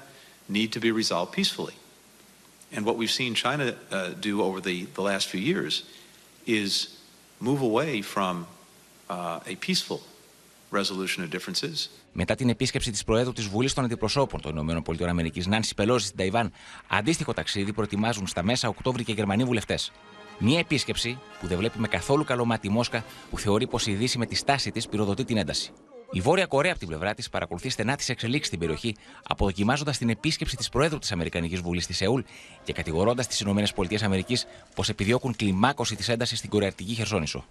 [0.53, 1.73] need to be resolved peacefully.
[2.75, 5.73] And what we've seen China uh, do over the, the last few years
[6.45, 6.71] is
[7.39, 8.45] move away from
[9.09, 9.99] uh, a peaceful
[10.71, 11.89] resolution of differences.
[12.11, 15.13] Μετά την επίσκεψη της Προέδρου της Βουλής των Αντιπροσώπων των ΗΠΑ,
[15.47, 16.51] Νάνση Πελόζη στην Ταϊβάν,
[16.87, 19.91] αντίστοιχο ταξίδι προετοιμάζουν στα μέσα Οκτώβρη και Γερμανοί βουλευτές.
[20.39, 23.93] Μια επίσκεψη που δεν βλέπει με καθόλου καλό μάτι η Μόσχα, που θεωρεί πως η
[23.93, 25.71] Δύση με τη στάση της πυροδοτεί την ένταση.
[26.11, 28.95] Η Βόρεια Κορέα από την πλευρά της παρακολουθεί στενά τις εξελίξεις στην περιοχή,
[29.27, 32.21] αποδοκιμάζοντας την επίσκεψη της Προέδρου της Αμερικανικής Βουλής στη Σεούλ
[32.63, 33.63] και κατηγορώντας τις ΗΠΑ
[34.75, 37.45] πως επιδιώκουν κλιμάκωση της έντασης στην Κορεατική Χερσόνησο.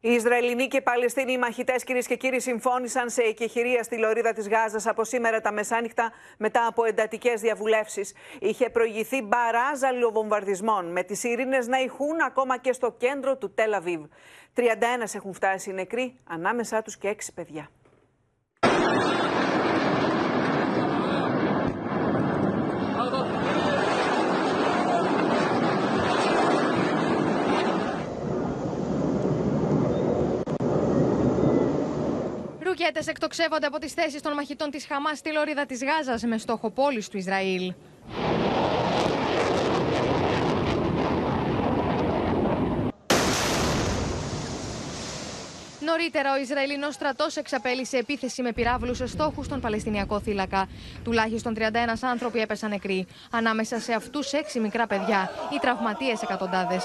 [0.00, 4.48] Οι Ισραηλινοί και οι Παλαιστίνοι μαχητές, κυρίες και κύριοι, συμφώνησαν σε εκεχηρία στη λωρίδα της
[4.48, 8.14] Γάζας από σήμερα τα μεσάνυχτα μετά από εντατικές διαβουλεύσεις.
[8.40, 14.00] Είχε προηγηθεί μπαράζα λιοβομβαρδισμών, με τις ειρήνες να ηχούν ακόμα και στο κέντρο του Τελαβίβ.
[14.56, 14.62] 31
[15.14, 17.70] έχουν φτάσει νεκροί, ανάμεσά τους και 6 παιδιά.
[32.60, 36.70] Ρουκέτες εκτοξεύονται από τις θέσεις των μαχητών της Χαμάς στη λωρίδα της Γάζας με στόχο
[36.70, 37.74] πόλης του Ισραήλ.
[45.85, 50.67] Νωρίτερα, ο Ισραηλινός στρατός εξαπέλυσε επίθεση με πυράβλους σε στόχους στον Παλαιστινιακό θύλακα.
[51.03, 51.59] Τουλάχιστον 31
[52.01, 53.07] άνθρωποι έπεσαν νεκροί.
[53.31, 55.29] Ανάμεσα σε αυτούς 6 μικρά παιδιά.
[55.53, 56.83] Οι τραυματίες εκατοντάδες.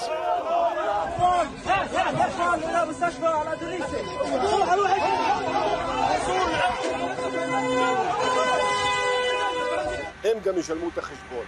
[10.23, 11.45] הם גם ישלמו את החשבון.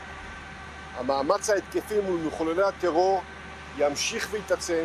[0.99, 3.21] המאמץ ההתקפי מול מחוללי הטרור
[3.77, 4.83] ימשיך ויתעצם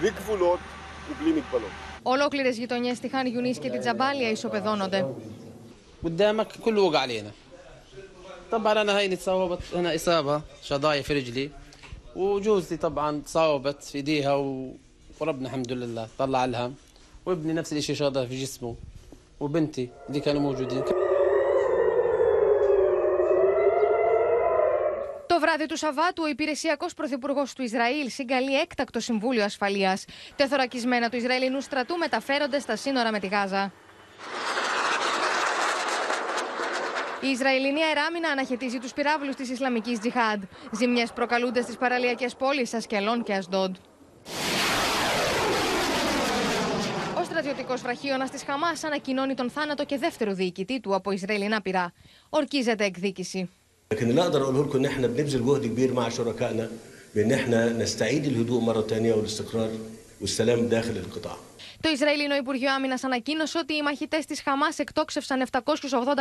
[0.00, 0.58] בלי גבולות
[2.03, 5.05] Ολόκληρε γειτονιέ στη Χάν Γιουνή και την Τζαμπάλια ισοπεδώνονται.
[6.03, 7.31] قدامك كله وقع علينا
[8.51, 11.49] طبعا أنا هيني تصاوبت أنا اصابه شظايا في رجلي
[12.15, 14.33] وجوزتي طبعا تصاوبت في ايديها
[15.19, 16.71] وربنا الحمد لله طلع لها
[17.25, 18.75] وابني نفس الشيء شظايا في جسمه
[19.39, 20.81] وبنتي اللي كانوا موجودين
[25.59, 30.05] βράδυ του Σαββάτου, ο υπηρεσιακός πρωθυπουργός του Ισραήλ συγκαλεί έκτακτο συμβούλιο ασφαλείας.
[30.35, 33.71] Τεθωρακισμένα του Ισραηλινού στρατού μεταφέρονται στα σύνορα με τη Γάζα.
[37.21, 40.43] Η Ισραηλινή αεράμινα αναχαιτίζει τους πυράβλους της Ισλαμικής Τζιχάντ.
[40.71, 43.75] Ζημιές προκαλούνται στις παραλιακές πόλεις Ασκελών και Ασντόντ.
[47.19, 51.93] Ο στρατιωτικός βραχίωνας της Χαμάς ανακοινώνει τον θάνατο και δεύτερο διοικητή του από Ισραηλινά πυρά.
[52.29, 53.49] Ορκίζεται εκδίκηση.
[53.92, 56.70] لكن اللي اقدر اقوله لكم ان احنا بنبذل جهد كبير مع شركائنا
[57.14, 59.70] بان احنا نستعيد الهدوء مره ثانيه والاستقرار
[60.20, 61.36] والسلام داخل القطاع.
[61.80, 65.60] Το Ισραηλινό Υπουργείο Άμυνα ανακοίνωσε ότι οι μαχητέ τη Χαμά εκτόξευσαν 780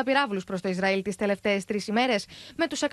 [0.06, 2.16] πυράβλου προ το Ισραήλ τι τελευταίε τρει ημέρε,
[2.56, 2.88] με του 180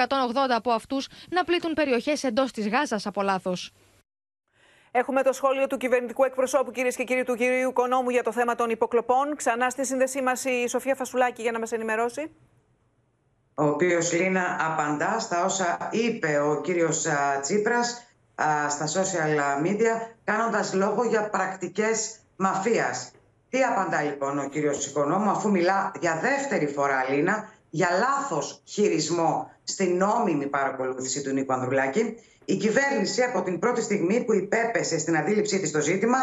[0.49, 0.97] από αυτού
[1.31, 3.53] να πλήττουν περιοχέ εντό τη Γάζα από λάθο.
[4.91, 8.55] Έχουμε το σχόλιο του κυβερνητικού εκπροσώπου, κυρίε και κύριοι, του κυρίου Οικονόμου για το θέμα
[8.55, 9.37] των υποκλοπών.
[9.37, 12.31] Ξανά στη σύνδεσή μα η Σοφία Φασουλάκη για να μα ενημερώσει
[13.56, 17.06] ο οποίος Λίνα απαντά στα όσα είπε ο κύριος
[17.42, 18.08] Τσίπρας
[18.70, 23.12] στα social media κάνοντας λόγο για πρακτικές μαφίας.
[23.50, 29.52] Τι απαντά λοιπόν ο κύριος Οικονόμου αφού μιλά για δεύτερη φορά Λίνα για λάθος χειρισμό
[29.64, 32.16] στην νόμιμη παρακολούθηση του Νίκου Ανδρουλάκη.
[32.46, 36.18] Η κυβέρνηση από την πρώτη στιγμή που υπέπεσε στην αντίληψή της το ζήτημα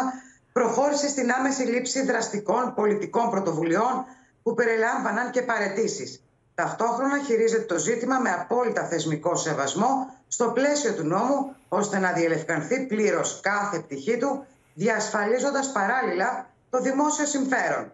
[0.51, 4.05] προχώρησε στην άμεση λήψη δραστικών πολιτικών πρωτοβουλειών
[4.43, 6.23] που περιλάμβαναν και παρετήσεις.
[6.55, 12.85] Ταυτόχρονα χειρίζεται το ζήτημα με απόλυτα θεσμικό σεβασμό στο πλαίσιο του νόμου, ώστε να διελευκανθεί
[12.85, 17.91] πλήρως κάθε πτυχή του, διασφαλίζοντας παράλληλα το δημόσιο συμφέρον.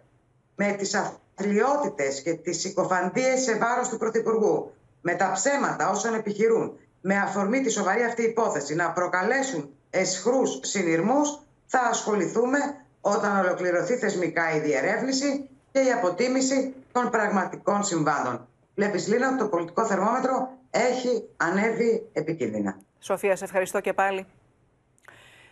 [0.55, 6.77] Με τις αθλειότητες και τις συκοφαντίες σε βάρος του Πρωθυπουργού, με τα ψέματα όσων επιχειρούν,
[7.01, 12.57] με αφορμή τη σοβαρή αυτή υπόθεση να προκαλέσουν εσχρούς συνειρμούς, θα ασχοληθούμε
[13.01, 18.47] όταν ολοκληρωθεί θεσμικά η διερεύνηση και η αποτίμηση των πραγματικών συμβάντων.
[18.75, 22.77] Βλέπεις Λίνα ότι το πολιτικό θερμόμετρο έχει ανέβει επικίνδυνα.
[22.99, 24.25] Σοφία, σε ευχαριστώ και πάλι.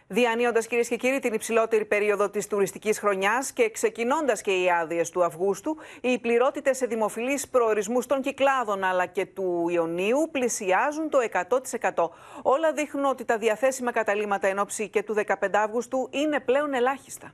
[0.09, 5.09] Διανύοντας κυρίες και κύριοι την υψηλότερη περίοδο της τουριστικής χρονιάς και ξεκινώντας και οι άδειες
[5.09, 11.17] του Αυγούστου, οι πληρότητες σε δημοφιλείς προορισμούς των Κυκλάδων αλλά και του Ιωνίου πλησιάζουν το
[11.21, 12.09] 100%.
[12.41, 17.33] Όλα δείχνουν ότι τα διαθέσιμα καταλήμματα εν ώψη και του 15 Αυγούστου είναι πλέον ελάχιστα.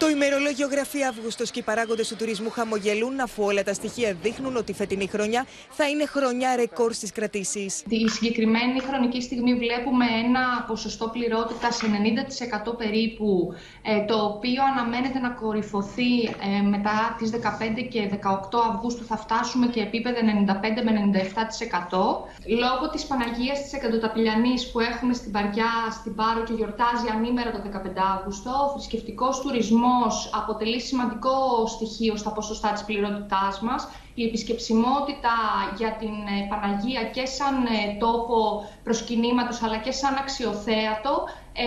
[0.00, 4.56] Το ημερολόγιο γραφεί Αύγουστο και οι παράγοντες του τουρισμού χαμογελούν, αφού όλα τα στοιχεία δείχνουν
[4.56, 7.82] ότι η φετινή χρονιά θα είναι χρονιά ρεκόρ στις κρατήσεις.
[7.88, 11.68] Τη συγκεκριμένη χρονική στιγμή βλέπουμε ένα ποσοστό πληρότητα
[12.72, 17.38] 90% περίπου, ε, το οποίο αναμένεται να κορυφωθεί ε, μετά τις 15
[17.90, 18.10] και
[18.52, 19.04] 18 Αυγούστου.
[19.04, 20.92] Θα φτάσουμε και επίπεδα 95 με
[21.90, 21.98] 97%.
[22.60, 27.60] Λόγω της Παναγίας της Εκατοταπηλιανής που έχουμε στην Παριά, στην Πάρο και γιορτάζει ανήμερα το
[27.64, 33.88] 15 Αύγουστο, ο θρησκευτικός τουρισμός τουρισμός αποτελεί σημαντικό στοιχείο στα ποσοστά της πληρότητάς μας.
[34.14, 35.34] Η επισκεψιμότητα
[35.76, 41.66] για την ε, Παναγία και σαν ε, τόπο προσκυνήματος αλλά και σαν αξιοθέατο ε,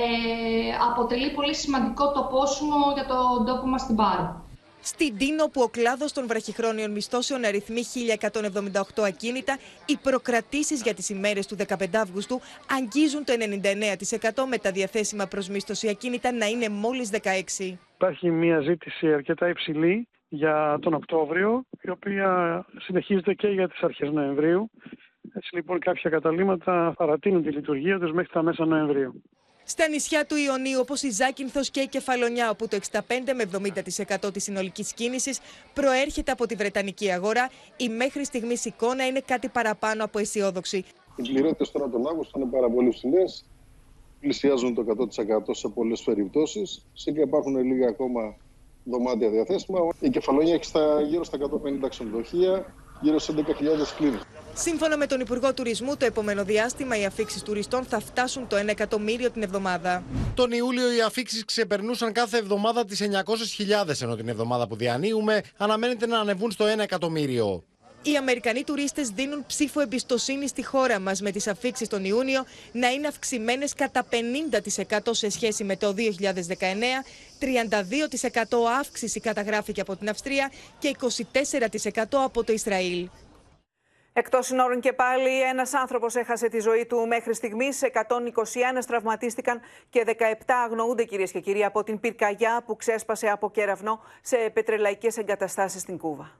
[0.91, 4.42] αποτελεί πολύ σημαντικό τοπόσιμο για τον τόπο μας στην Πάρο.
[4.85, 7.81] Στην Τίνο, που ο κλάδος των βραχυχρόνιων μισθώσεων αριθμεί
[8.19, 12.39] 1.178 ακίνητα, οι προκρατήσεις για τις ημέρες του 15 Αύγουστου
[12.77, 17.77] αγγίζουν το 99% με τα διαθέσιμα προς μίσθωση ακίνητα να είναι μόλις 16.
[17.95, 22.29] Υπάρχει μια ζήτηση αρκετά υψηλή για τον Οκτώβριο, η οποία
[22.77, 24.69] συνεχίζεται και για τις αρχές Νοεμβρίου.
[25.33, 29.21] Έτσι λοιπόν κάποια καταλήμματα παρατείνουν τη λειτουργία τους μέχρι τα μέσα Νοεμβρίου.
[29.65, 32.99] Στα νησιά του Ιωνίου, όπως η Ζάκυνθος και η Κεφαλονιά, όπου το 65
[33.35, 33.43] με
[34.25, 35.39] 70% της συνολικής κίνησης
[35.73, 40.85] προέρχεται από τη Βρετανική αγορά, η μέχρι στιγμής εικόνα είναι κάτι παραπάνω από αισιόδοξη.
[41.15, 43.45] Οι πληρότητες τώρα τον Αύγουστο είναι πάρα πολύ ψηλές.
[44.19, 46.85] Πλησιάζουν το 100% σε πολλές περιπτώσεις.
[46.93, 48.35] Σε και υπάρχουν λίγα ακόμα
[48.83, 49.79] δωμάτια διαθέσιμα.
[49.99, 51.37] Η Κεφαλονιά έχει στα, γύρω στα
[51.83, 52.73] 150 ξενοδοχεία,
[53.03, 53.41] γύρω σε 11.000
[53.97, 54.21] κλίνες.
[54.53, 58.67] Σύμφωνα με τον Υπουργό Τουρισμού, το επόμενο διάστημα οι αφήξεις τουριστών θα φτάσουν το 1
[58.67, 60.03] εκατομμύριο την εβδομάδα.
[60.33, 66.05] Τον Ιούλιο οι αφήξεις ξεπερνούσαν κάθε εβδομάδα τις 900.000, ενώ την εβδομάδα που διανύουμε αναμένεται
[66.05, 67.63] να ανεβούν στο 1 εκατομμύριο.
[68.05, 72.89] Οι Αμερικανοί τουρίστες δίνουν ψήφο εμπιστοσύνη στη χώρα μας με τις αφήξεις τον Ιούνιο να
[72.89, 77.03] είναι αυξημένες κατά 50% σε σχέση με το 2019,
[77.39, 83.09] 32% αύξηση καταγράφηκε από την Αυστρία και 24% από το Ισραήλ.
[84.13, 87.81] Εκτός συνόρων και πάλι, ένας άνθρωπος έχασε τη ζωή του μέχρι στιγμής.
[87.81, 90.13] 121 τραυματίστηκαν και 17
[90.65, 95.97] αγνοούνται, κυρίες και κύριοι, από την πυρκαγιά που ξέσπασε από κεραυνό σε πετρελαϊκές εγκαταστάσεις στην
[95.97, 96.37] Κούβα.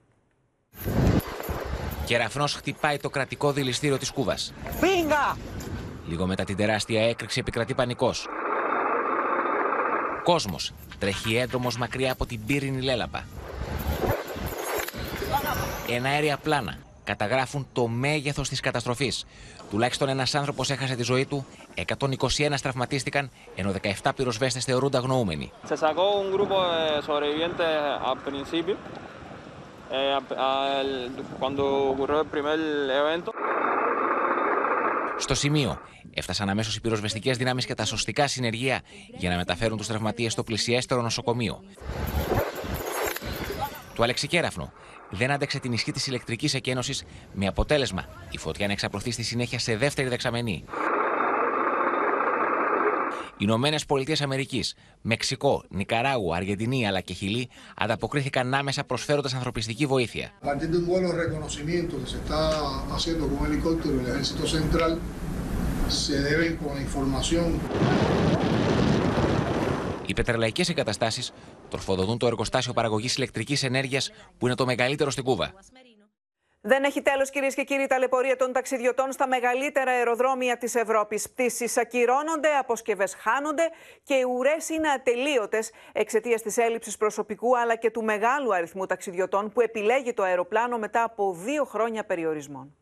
[2.06, 4.54] Κεραυνό χτυπάει το κρατικό δηληστήριο της Κούβας.
[4.80, 5.38] Πίνγα!
[6.08, 8.28] Λίγο μετά την τεράστια έκρηξη επικρατεί πανικός.
[10.24, 13.26] Κόσμος τρέχει έντρομος μακριά από την πύρινη λέλαπα.
[15.90, 19.26] Ένα αέρια πλάνα καταγράφουν το μέγεθος της καταστροφής.
[19.70, 21.46] Τουλάχιστον ένας άνθρωπος έχασε τη ζωή του,
[21.76, 25.52] 121 τραυματίστηκαν, ενώ 17 πυροσβέστες θεωρούνται αγνοούμενοι.
[25.68, 25.76] Se
[29.98, 30.14] eh,
[30.52, 31.64] al- cuando
[31.94, 32.58] ocurrió el primer
[33.02, 33.32] evento.
[35.18, 35.80] Στο σημείο
[36.14, 38.82] έφτασαν αμέσως οι πυροσβεστικές δυνάμεις και τα σωστικά συνεργεία
[39.18, 41.64] για να μεταφέρουν τους τραυματίες στο πλησιέστερο νοσοκομείο.
[43.96, 44.72] Το Αλεξικέραφνο
[45.10, 49.60] δεν άντεξε την ισχύ της ηλεκτρικής εκένωσης με αποτέλεσμα η φωτιά να εξαπλωθεί στη συνέχεια
[49.60, 50.64] σε δεύτερη δεξαμενή.
[53.44, 60.32] Οι Ηνωμένες Πολιτείες Αμερικής, Μεξικό, Νικαράγου, Αργεντινή αλλά και Χιλή ανταποκρίθηκαν άμεσα προσφέροντας ανθρωπιστική βοήθεια.
[60.42, 62.40] A partir de un vuelo de reconocimiento que se está
[62.96, 64.92] haciendo con un helicóptero del Ejército Central,
[66.02, 67.60] se deben con la información
[70.06, 71.32] Οι πετρελαϊκές εγκαταστάσεις
[71.70, 75.54] τροφοδοτούν το εργοστάσιο παραγωγής ηλεκτρικής ενέργειας που είναι το μεγαλύτερο στην Κούβα.
[76.66, 81.30] Δεν έχει τέλος, κυρίες και κύριοι, η ταλαιπωρία των ταξιδιωτών στα μεγαλύτερα αεροδρόμια της Ευρώπης.
[81.30, 83.70] Πτήσεις ακυρώνονται, αποσκευές χάνονται
[84.04, 89.50] και οι ουρές είναι ατελείωτες εξαιτίας της έλλειψης προσωπικού αλλά και του μεγάλου αριθμού ταξιδιωτών
[89.50, 92.76] που επιλέγει το αεροπλάνο μετά από δύο χρόνια περιορισμών.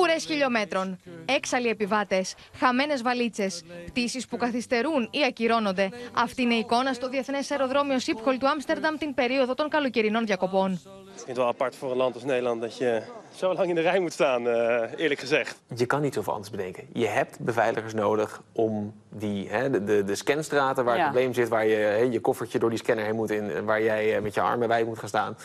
[0.00, 2.24] Ουρέ χιλιόμετρων, έξαλλοι επιβάτε,
[2.58, 3.46] χαμένε βαλίτσε,
[3.86, 5.90] πτήσει που καθυστερούν ή ακυρώνονται.
[6.12, 10.72] Αυτή είναι η εικόνα στο διεθνέ αεροδρόμιο Σίπχολ του Άμστερνταμ την περίοδο των καλοκαιρινών διακοπών.
[10.72, 13.02] Ik vind het wel apart voor een land als Nederland dat je
[13.34, 15.60] zo lang in de rij moet staan, eh, eerlijk gezegd.
[15.76, 16.84] Je kan niet zoveel anders bedenken.
[16.92, 21.02] Je hebt beveiligers nodig om die, hè, de, de, de scanstraten waar Ja.
[21.02, 23.82] het probleem zit, waar je hè, je koffertje door die scanner heen moet en waar
[23.82, 25.36] jij eh, met je armen bij moet gaan staan.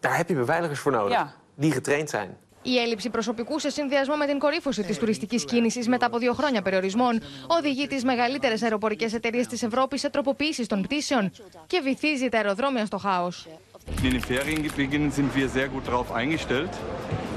[0.00, 1.32] Daar heb je beveiligers voor nodig Ja.
[1.54, 2.36] die getraind zijn.
[2.61, 6.61] Η έλλειψη προσωπικού σε συνδυασμό με την κορύφωση της τουριστικής κίνησης μετά από δύο χρόνια
[6.61, 11.31] περιορισμών οδηγεί τις μεγαλύτερες αεροπορικές εταιρείες της Ευρώπης σε τροποποιήσει των πτήσεων
[11.67, 13.47] και βυθίζει τα αεροδρόμια στο χάος.
[14.03, 16.73] In den Ferienbeginnen sind wir sehr gut darauf eingestellt,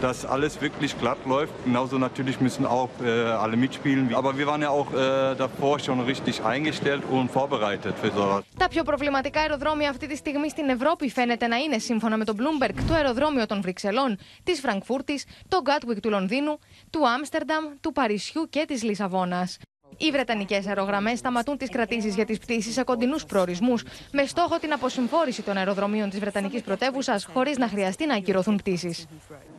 [0.00, 1.52] dass alles wirklich glatt läuft.
[1.64, 3.10] Genauso natürlich müssen auch äh,
[3.44, 4.14] alle mitspielen.
[4.20, 8.44] Aber wir waren ja auch äh, davor schon richtig eingestellt und vorbereitet für sowas.
[8.56, 12.34] Τα πιο προβληματικά αεροδρόμια αυτή τη στιγμή στην Ευρώπη φαίνεται να είναι, σύμφωνα με το
[12.38, 16.58] Bloomberg, το αεροδρόμιο των Βρυξελών, της Φραγκφούρτης, το Gatwick του Λονδίνου,
[16.90, 19.58] του Άμστερνταμ, του Παρισιού και της Λισαβόνας.
[19.96, 23.82] Οι Βρετανικές αερογραμμές σταματούν τις κρατήσεις για τις πτήσεις σε κοντινούς προορισμούς,
[24.12, 29.06] με στόχο την αποσυμφόρηση των αεροδρομίων της Βρετανικής πρωτεύουσας, χωρίς να χρειαστεί να ακυρωθούν πτήσεις.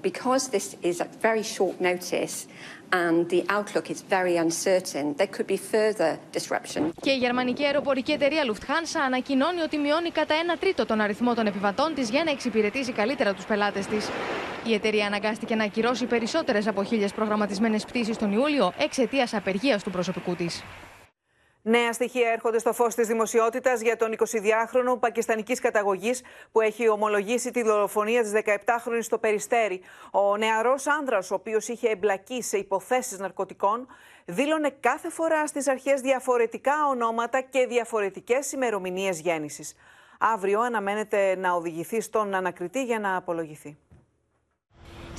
[0.01, 2.35] Because this is at very short notice
[2.91, 6.91] and the outlook is very uncertain, there could be further disruption.
[7.01, 11.47] Και η γερμανική αεροπορική εταιρεία Lufthansa ανακοινώνει ότι μειώνει κατά ένα τρίτο τον αριθμό των
[11.47, 14.09] επιβατών της για να εξυπηρετήσει καλύτερα τους πελάτες της.
[14.65, 19.91] Η εταιρεία αναγκάστηκε να ακυρώσει περισσότερες από χίλιες προγραμματισμένες πτήσεις τον Ιούλιο εξαιτίας απεργίας του
[19.91, 20.63] προσωπικού της.
[21.63, 27.51] Νέα στοιχεία έρχονται στο φως της δημοσιότητας για τον 22χρονο πακιστανικής καταγωγής που έχει ομολογήσει
[27.51, 29.81] τη δολοφονία της 17χρονη στο Περιστέρι.
[30.11, 33.87] Ο νεαρός άνδρας, ο οποίος είχε εμπλακεί σε υποθέσεις ναρκωτικών,
[34.25, 39.75] δήλωνε κάθε φορά στις αρχές διαφορετικά ονόματα και διαφορετικές ημερομηνίες γέννησης.
[40.19, 43.77] Αύριο αναμένεται να οδηγηθεί στον ανακριτή για να απολογηθεί.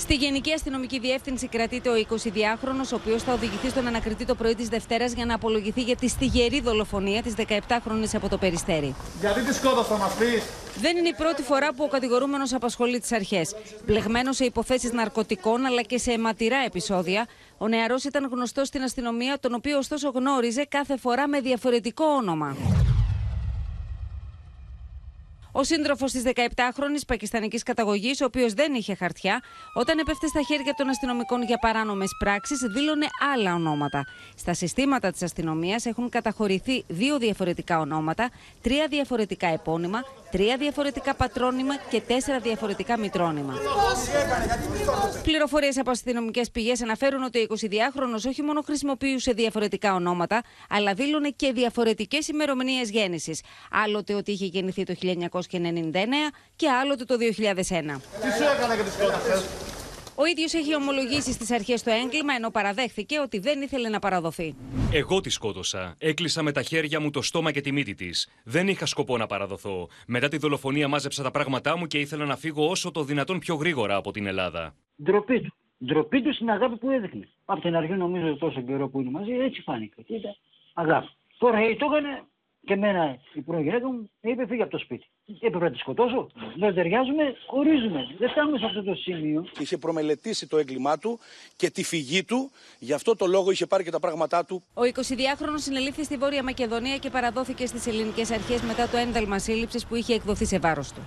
[0.02, 4.54] Στη Γενική Αστυνομική Διεύθυνση κρατείται ο 22χρονο, ο οποίος θα οδηγηθεί στον ανακριτή το πρωί
[4.54, 8.94] της Δευτέρας για να απολογηθεί για τη στιγερή δολοφονία της 17χρονη από το Περιστέρι.
[9.20, 10.42] Γιατί τη σκότωσα, μα πει.
[10.80, 13.54] Δεν είναι η πρώτη φορά που ο κατηγορούμενος απασχολεί τις αρχές.
[13.86, 17.26] Μπλεγμένος σε υποθέσεις ναρκωτικών αλλά και σε αιματηρά επεισόδια,
[17.58, 22.56] ο νεαρός ήταν γνωστός στην αστυνομία, τον οποίο ωστόσο γνώριζε κάθε φορά με διαφορετικό όνομα.
[25.54, 29.42] Ο σύντροφος της 17χρονη πακιστανικής καταγωγής, ο οποίος δεν είχε χαρτιά,
[29.74, 34.06] όταν έπεφτε στα χέρια των αστυνομικών για παράνομες πράξεις, δήλωνε άλλα ονόματα.
[34.36, 38.30] Στα συστήματα της αστυνομίας έχουν καταχωρηθεί δύο διαφορετικά ονόματα,
[38.62, 43.54] τρία διαφορετικά επώνυμα, τρία διαφορετικά πατρόνυμα και τέσσερα διαφορετικά μητρόνυμα.
[45.22, 51.28] Πληροφορίες από αστυνομικές πηγές αναφέρουν ότι ο 22χρονο όχι μόνο χρησιμοποιούσε διαφορετικά ονόματα, αλλά δήλωνε
[51.36, 53.40] και διαφορετικές ημερομηνίες γέννησης.
[53.70, 55.41] Άλλοτε ότι είχε γεννηθεί το 1999
[56.56, 57.20] και άλλοτε το 2001.
[57.20, 58.90] Τι σου έκανε και τη
[60.14, 64.54] ο ίδιος έχει ομολογήσει στις αρχές το έγκλημα, ενώ παραδέχθηκε ότι δεν ήθελε να παραδοθεί.
[64.92, 65.94] Εγώ τη σκότωσα.
[65.98, 68.28] Έκλεισα με τα χέρια μου το στόμα και τη μύτη της.
[68.44, 69.88] Δεν είχα σκοπό να παραδοθώ.
[70.06, 73.54] Μετά τη δολοφονία μάζεψα τα πράγματά μου και ήθελα να φύγω όσο το δυνατόν πιο
[73.54, 74.74] γρήγορα από την Ελλάδα.
[75.02, 75.54] Ντροπή του.
[75.84, 77.28] Ντροπή του στην αγάπη που έδειχνες.
[77.44, 80.02] Από την αρχή νομίζω τόσο καιρό που είναι μαζί, έτσι φάνηκε.
[80.02, 80.36] Κοίτα,
[80.74, 81.08] αγάπη.
[81.38, 82.24] Τώρα το έκανε
[82.64, 85.06] και εμένα η πρώην γυναίκα μου με είπε φύγει από το σπίτι.
[85.40, 86.30] Έπρεπε να τη σκοτώσω.
[86.58, 88.00] Δεν ταιριάζουμε, χωρίζουμε.
[88.18, 89.46] Δεν φτάνουμε σε αυτό το σημείο.
[89.58, 91.18] Είχε προμελετήσει το έγκλημά του
[91.56, 92.50] και τη φυγή του.
[92.78, 94.62] Γι' αυτό το λόγο είχε πάρει και τα πράγματά του.
[94.74, 99.86] Ο 22χρονο συνελήφθη στη Βόρεια Μακεδονία και παραδόθηκε στις ελληνικές αρχές μετά το ένταλμα σύλληψης
[99.86, 101.00] που είχε εκδοθεί σε βάρος του.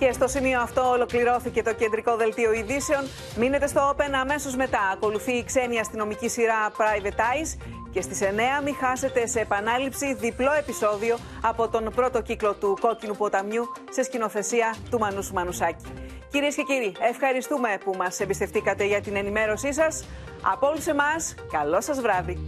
[0.00, 3.04] Και στο σημείο αυτό ολοκληρώθηκε το κεντρικό δελτίο ειδήσεων.
[3.38, 4.80] Μείνετε στο Open αμέσως μετά.
[4.92, 7.79] Ακολουθεί η ξένη αστυνομική σειρά Private Eyes.
[7.92, 13.16] Και στις 9 μην χάσετε σε επανάληψη διπλό επεισόδιο από τον πρώτο κύκλο του Κόκκινου
[13.16, 15.84] Ποταμιού σε σκηνοθεσία του Μανούσου Μανουσάκη.
[16.30, 20.04] Κυρίες και κύριοι, ευχαριστούμε που μας εμπιστευτήκατε για την ενημέρωσή σας.
[20.52, 22.44] Από όλους εμάς, καλό σας βράδυ.